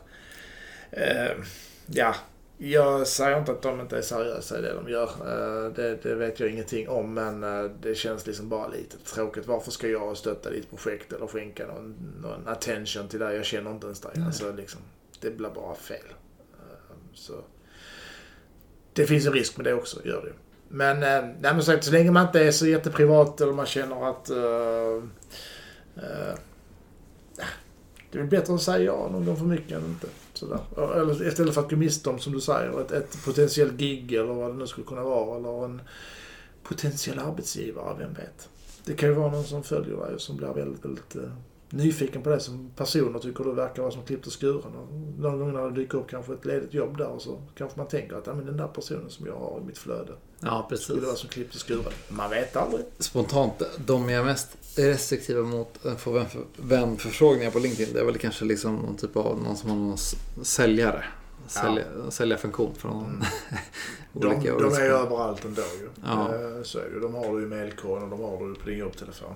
Eh, 0.91 1.37
ja, 1.85 2.15
jag 2.57 3.07
säger 3.07 3.39
inte 3.39 3.51
att 3.51 3.61
de 3.61 3.81
inte 3.81 3.97
är 3.97 4.01
seriösa 4.01 4.59
i 4.59 4.61
det 4.61 4.73
de 4.73 4.89
gör. 4.89 5.09
Eh, 5.09 5.73
det, 5.73 6.03
det, 6.03 6.15
vet 6.15 6.39
jag 6.39 6.49
ingenting 6.49 6.89
om 6.89 7.13
men 7.13 7.43
eh, 7.43 7.71
det 7.81 7.95
känns 7.95 8.27
liksom 8.27 8.49
bara 8.49 8.67
lite 8.67 8.97
tråkigt. 8.97 9.47
Varför 9.47 9.71
ska 9.71 9.87
jag 9.87 10.17
stötta 10.17 10.49
ditt 10.49 10.69
projekt 10.69 11.13
eller 11.13 11.27
skänka 11.27 11.67
någon, 11.67 11.95
någon 12.21 12.47
attention 12.47 13.07
till 13.07 13.19
det? 13.19 13.35
Jag 13.35 13.45
känner 13.45 13.71
inte 13.71 13.85
ens 13.85 14.01
dig. 14.01 14.11
Alltså, 14.25 14.51
liksom, 14.51 14.81
det 15.21 15.31
blir 15.31 15.49
bara 15.49 15.75
fel. 15.75 16.13
Ehm, 16.53 16.97
så 17.13 17.33
Det 18.93 19.07
finns 19.07 19.25
en 19.25 19.33
risk 19.33 19.57
med 19.57 19.65
det 19.65 19.73
också, 19.73 20.05
gör 20.05 20.21
det 20.25 20.33
Men, 20.67 21.03
eh, 21.03 21.35
nej, 21.39 21.53
men 21.53 21.63
sagt, 21.63 21.83
så 21.83 21.91
länge 21.91 22.11
man 22.11 22.25
inte 22.25 22.43
är 22.43 22.51
så 22.51 22.67
jätteprivat 22.67 23.41
eller 23.41 23.53
man 23.53 23.65
känner 23.65 24.09
att 24.09 24.29
uh, 24.29 25.03
uh, 25.97 26.35
det 28.11 28.17
är 28.17 28.19
väl 28.21 28.29
bättre 28.29 28.53
att 28.53 28.61
säga 28.61 28.83
ja 28.83 29.09
någon 29.11 29.25
gång 29.25 29.37
för 29.37 29.45
mycket 29.45 29.71
än 29.71 29.85
inte. 29.85 30.07
Sådär. 30.33 30.59
Eller 30.95 31.27
istället 31.27 31.53
för 31.53 31.61
att 31.61 31.69
gå 31.69 31.75
miste 31.75 32.09
om, 32.09 32.19
som 32.19 32.33
du 32.33 32.41
säger, 32.41 32.81
ett, 32.81 32.91
ett 32.91 33.25
potentiellt 33.25 33.73
gig 33.73 34.13
eller 34.13 34.33
vad 34.33 34.51
det 34.51 34.57
nu 34.57 34.67
skulle 34.67 34.87
kunna 34.87 35.03
vara. 35.03 35.37
Eller 35.37 35.65
en 35.65 35.81
potentiell 36.63 37.19
arbetsgivare, 37.19 37.95
vem 37.99 38.13
vet. 38.13 38.49
Det 38.85 38.93
kan 38.93 39.09
ju 39.09 39.15
vara 39.15 39.31
någon 39.31 39.43
som 39.43 39.63
följer 39.63 39.97
dig 39.97 40.15
och 40.15 40.21
som 40.21 40.37
blir 40.37 40.47
väldigt, 40.47 40.85
väldigt 40.85 41.15
uh, 41.15 41.31
nyfiken 41.69 42.21
på 42.21 42.29
det 42.29 42.39
som 42.39 42.71
person 42.75 43.15
och 43.15 43.21
tycker 43.21 43.43
du 43.43 43.51
verkar 43.51 43.81
vara 43.81 43.91
som 43.91 44.03
klippt 44.03 44.27
och 44.27 44.33
skuren. 44.33 44.75
Och 44.75 44.93
någon 45.19 45.39
gång 45.39 45.53
när 45.53 45.63
det 45.63 45.71
dyker 45.71 45.97
upp 45.97 46.09
kanske 46.09 46.33
ett 46.33 46.45
ledigt 46.45 46.73
jobb 46.73 46.97
där 46.97 47.07
och 47.07 47.21
så 47.21 47.41
kanske 47.55 47.79
man 47.79 47.87
tänker 47.87 48.15
att 48.15 48.25
men 48.25 48.45
den 48.45 48.57
där 48.57 48.67
personen 48.67 49.09
som 49.09 49.25
jag 49.25 49.35
har 49.35 49.59
i 49.63 49.65
mitt 49.65 49.77
flöde 49.77 50.13
ja, 50.39 50.65
precis. 50.69 50.85
skulle 50.85 51.05
vara 51.05 51.15
som 51.15 51.29
klippt 51.29 51.55
och 51.55 51.61
skuren. 51.61 51.93
Man 52.09 52.29
vet 52.29 52.55
aldrig. 52.55 52.85
Spontant, 52.99 53.61
de 53.85 54.09
jag 54.09 54.21
är 54.21 54.25
mest 54.25 54.57
restriktiva 54.75 55.41
mot 55.41 55.85
att 55.85 56.01
få 56.01 56.25
vänförfrågningar 56.57 57.51
på 57.51 57.59
LinkedIn 57.59 57.93
det 57.93 57.99
är 57.99 58.05
väl 58.05 58.17
kanske 58.17 58.45
liksom 58.45 58.75
någon 58.75 58.97
typ 58.97 59.17
av 59.17 59.41
någon 59.43 59.57
som 59.57 59.69
har 59.69 59.77
någon 59.77 59.97
säljare. 60.45 61.03
Sälja, 61.47 61.83
ja. 62.05 62.11
Säljarfunktion 62.11 62.75
från 62.75 63.05
mm. 63.05 63.21
olika 64.13 64.53
de, 64.53 64.63
de 64.63 64.73
är 64.73 64.83
ju 64.83 64.91
överallt 64.91 65.45
ändå 65.45 65.61
ju. 65.61 65.89
Ja. 66.05 66.35
Eh, 66.35 66.63
så 66.63 66.79
är 66.79 66.89
det 66.93 66.99
De 66.99 67.13
har 67.13 67.37
du 67.37 67.43
i 67.43 67.45
mailkorgen 67.45 68.03
och 68.03 68.09
de 68.09 68.21
har 68.21 68.47
du 68.47 68.55
på 68.55 68.69
din 68.69 68.77
jobbtelefon. 68.77 69.33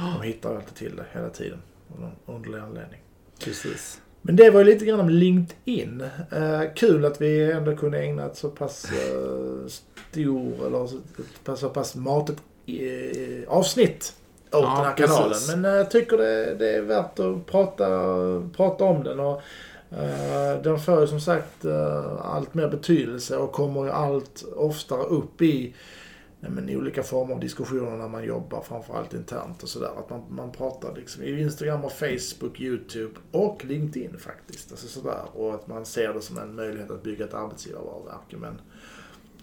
De 0.00 0.22
hittar 0.22 0.56
alltid 0.56 0.74
till 0.74 0.96
det 0.96 1.04
hela 1.12 1.28
tiden. 1.28 1.58
Av 1.94 2.00
någon 2.00 2.36
underlig 2.36 2.58
anledning. 2.58 3.00
Precis. 3.44 4.00
Men 4.26 4.36
det 4.36 4.50
var 4.50 4.60
ju 4.60 4.66
lite 4.66 4.84
grann 4.84 5.00
om 5.00 5.08
LinkedIn. 5.08 6.04
Uh, 6.32 6.62
kul 6.74 7.04
att 7.04 7.20
vi 7.20 7.52
ändå 7.52 7.76
kunde 7.76 7.98
ägna 7.98 8.26
ett 8.26 8.36
så 8.36 8.48
pass 8.48 8.92
uh, 8.92 9.66
stor, 9.66 10.66
eller 10.66 10.84
ett 11.52 11.58
så 11.58 11.68
pass 11.68 11.94
matigt 11.94 12.42
uh, 12.68 13.48
avsnitt 13.48 14.14
åt 14.44 14.50
ja, 14.52 14.60
den 14.60 14.84
här 14.84 14.96
kanalen. 14.96 15.28
Precis. 15.28 15.56
Men 15.56 15.64
jag 15.64 15.90
tycker 15.90 16.16
det, 16.16 16.54
det, 16.54 16.76
är 16.76 16.80
värt 16.80 17.18
att 17.18 17.46
prata, 17.46 17.86
prata 18.56 18.84
om 18.84 19.04
den. 19.04 19.20
Och, 19.20 19.42
uh, 19.92 20.62
den 20.62 20.80
får 20.80 21.00
ju 21.00 21.06
som 21.06 21.20
sagt 21.20 21.64
allt 22.20 22.54
mer 22.54 22.68
betydelse 22.68 23.36
och 23.36 23.52
kommer 23.52 23.84
ju 23.84 23.90
allt 23.90 24.44
oftare 24.56 25.02
upp 25.02 25.42
i 25.42 25.74
men, 26.50 26.68
i 26.68 26.76
olika 26.76 27.02
former 27.02 27.34
av 27.34 27.40
diskussioner 27.40 27.96
när 27.96 28.08
man 28.08 28.24
jobbar, 28.24 28.62
framförallt 28.62 29.14
internt 29.14 29.62
och 29.62 29.68
sådär. 29.68 29.90
Att 29.98 30.10
man, 30.10 30.22
man 30.28 30.52
pratar 30.52 30.94
liksom 30.94 31.22
i 31.22 31.40
Instagram 31.40 31.84
och 31.84 31.92
Facebook, 31.92 32.60
YouTube 32.60 33.14
och 33.30 33.64
LinkedIn 33.64 34.18
faktiskt. 34.18 34.70
Alltså 34.70 34.88
sådär. 34.88 35.22
Och 35.32 35.54
att 35.54 35.66
man 35.66 35.84
ser 35.84 36.12
det 36.12 36.20
som 36.20 36.38
en 36.38 36.54
möjlighet 36.54 36.90
att 36.90 37.02
bygga 37.02 37.24
ett 37.24 37.34
arbetsgivarvarumärke. 37.34 38.36
Men 38.36 38.60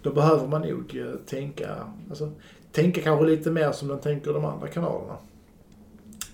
då 0.01 0.13
behöver 0.13 0.47
man 0.47 0.61
nog 0.61 0.95
eh, 0.95 1.15
tänka, 1.25 1.93
alltså, 2.09 2.31
tänka 2.71 3.01
kanske 3.01 3.25
lite 3.25 3.51
mer 3.51 3.71
som 3.71 3.87
den 3.87 3.99
tänker 3.99 4.33
de 4.33 4.45
andra 4.45 4.67
kanalerna. 4.67 5.17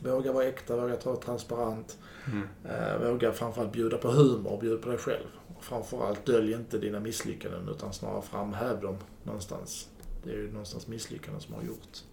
Våga 0.04 0.32
vara 0.32 0.46
äkta, 0.46 0.76
våga 0.76 0.96
ta 0.96 1.16
transparent. 1.16 1.98
Mm. 2.28 2.48
Eh, 2.66 3.12
våga 3.12 3.32
framförallt 3.32 3.72
bjuda 3.72 3.98
på 3.98 4.08
humor 4.08 4.52
och 4.52 4.60
bjuda 4.60 4.82
på 4.82 4.90
dig 4.90 4.98
själv. 4.98 5.28
Och 5.58 5.64
framförallt 5.64 6.26
dölj 6.26 6.54
inte 6.54 6.78
dina 6.78 7.00
misslyckanden 7.00 7.70
utan 7.70 7.94
snarare 7.94 8.22
framhäv 8.22 8.82
dem 8.82 8.98
någonstans. 9.24 9.88
Det 10.24 10.30
är 10.30 10.36
ju 10.36 10.52
någonstans 10.52 10.88
misslyckanden 10.88 11.42
som 11.42 11.54
har 11.54 11.64
gjort, 11.64 12.04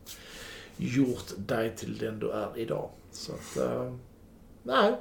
gjort 0.77 1.33
dig 1.37 1.77
till 1.77 1.99
den 1.99 2.19
du 2.19 2.31
är 2.31 2.59
idag. 2.59 2.91
Så 3.11 3.33
att, 3.33 3.57
eh, 3.57 3.93
nej. 4.63 4.97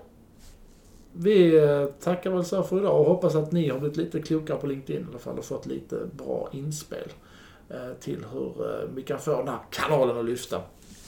Vi 1.18 1.58
eh, 1.58 1.86
tackar 1.86 2.32
väl 2.32 2.46
så 2.46 2.63
för 2.63 2.80
idag 2.80 3.00
och 3.00 3.06
hoppas 3.06 3.36
att 3.36 3.52
ni 3.52 3.70
har 3.70 3.80
blivit 3.80 3.98
lite 3.98 4.22
klokare 4.22 4.58
på 4.58 4.68
LinkedIn 4.68 5.02
i 5.02 5.06
alla 5.10 5.20
fall 5.20 5.38
och 5.38 5.46
fått 5.46 5.65
lite 5.65 6.00
bra 6.18 6.50
inspel 6.52 7.10
eh, 7.70 7.94
till 8.00 8.26
hur 8.34 8.70
eh, 8.70 8.89
vi 8.96 9.02
kan 9.02 9.20
få 9.20 9.38
den 9.38 9.48
här 9.48 9.60
kanalen 9.70 10.18
att 10.18 10.26
lyfta. 10.26 10.62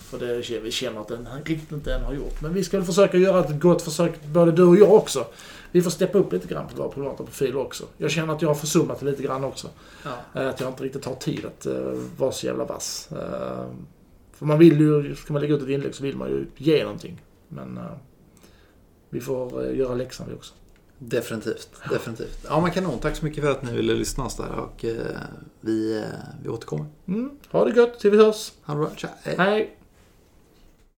För 0.09 0.19
det 0.19 0.59
vi 0.59 0.71
känner 0.71 1.01
att 1.01 1.07
den 1.07 1.27
riktigt 1.45 1.71
inte 1.71 1.93
än 1.93 2.03
har 2.03 2.13
gjort. 2.13 2.41
Men 2.41 2.53
vi 2.53 2.63
ska 2.63 2.77
väl 2.77 2.85
försöka 2.85 3.17
göra 3.17 3.39
ett 3.39 3.59
gott 3.59 3.81
försök, 3.81 4.23
både 4.23 4.51
du 4.51 4.63
och 4.63 4.77
jag 4.77 4.93
också, 4.93 5.25
vi 5.71 5.81
får 5.81 5.91
steppa 5.91 6.17
upp 6.17 6.33
lite 6.33 6.47
grann 6.47 6.67
på 6.67 6.75
våra 6.75 6.89
privata 6.89 7.23
profiler 7.23 7.57
också. 7.57 7.85
Jag 7.97 8.11
känner 8.11 8.33
att 8.33 8.41
jag 8.41 8.49
har 8.49 8.55
försummat 8.55 8.99
det 8.99 9.05
lite 9.05 9.23
grann 9.23 9.43
också. 9.43 9.69
Ja. 10.03 10.41
Eh, 10.41 10.49
att 10.49 10.59
jag 10.59 10.69
inte 10.69 10.83
riktigt 10.83 11.05
har 11.05 11.15
tid 11.15 11.45
att 11.45 11.67
uh, 11.67 11.99
vara 12.17 12.31
så 12.31 12.45
jävla 12.45 12.65
vass. 12.65 13.09
Uh, 13.11 13.17
för 14.33 14.45
man 14.45 14.59
vill 14.59 14.79
ju, 14.79 15.15
ska 15.15 15.33
man 15.33 15.41
lägga 15.41 15.55
ut 15.55 15.63
ett 15.63 15.69
inlägg 15.69 15.95
så 15.95 16.03
vill 16.03 16.17
man 16.17 16.29
ju 16.29 16.45
ge 16.57 16.83
någonting. 16.83 17.21
Men 17.47 17.77
uh, 17.77 17.83
vi 19.09 19.21
får 19.21 19.65
göra 19.65 19.95
läxan 19.95 20.27
vi 20.29 20.35
också. 20.35 20.53
Definitivt, 20.99 21.69
definitivt. 21.89 22.45
Ja 22.49 22.61
men 22.61 22.71
kanon, 22.71 22.99
tack 22.99 23.15
så 23.15 23.25
mycket 23.25 23.43
för 23.43 23.51
att 23.51 23.63
ni 23.63 23.75
ville 23.75 23.93
lyssna 23.93 24.25
oss 24.25 24.37
där 24.37 24.51
och 24.51 24.85
vi, 25.61 26.03
vi 26.43 26.49
återkommer. 26.49 26.85
Mm. 27.07 27.29
Ha 27.51 27.65
det 27.65 27.75
gött 27.75 27.99
till 27.99 28.11
vi 28.11 28.17
hörs. 28.17 28.51
Ha 28.63 28.73
det 28.73 28.79
bra, 28.79 28.89
Tja, 28.95 29.09
hej. 29.23 29.35
hej. 29.37 29.76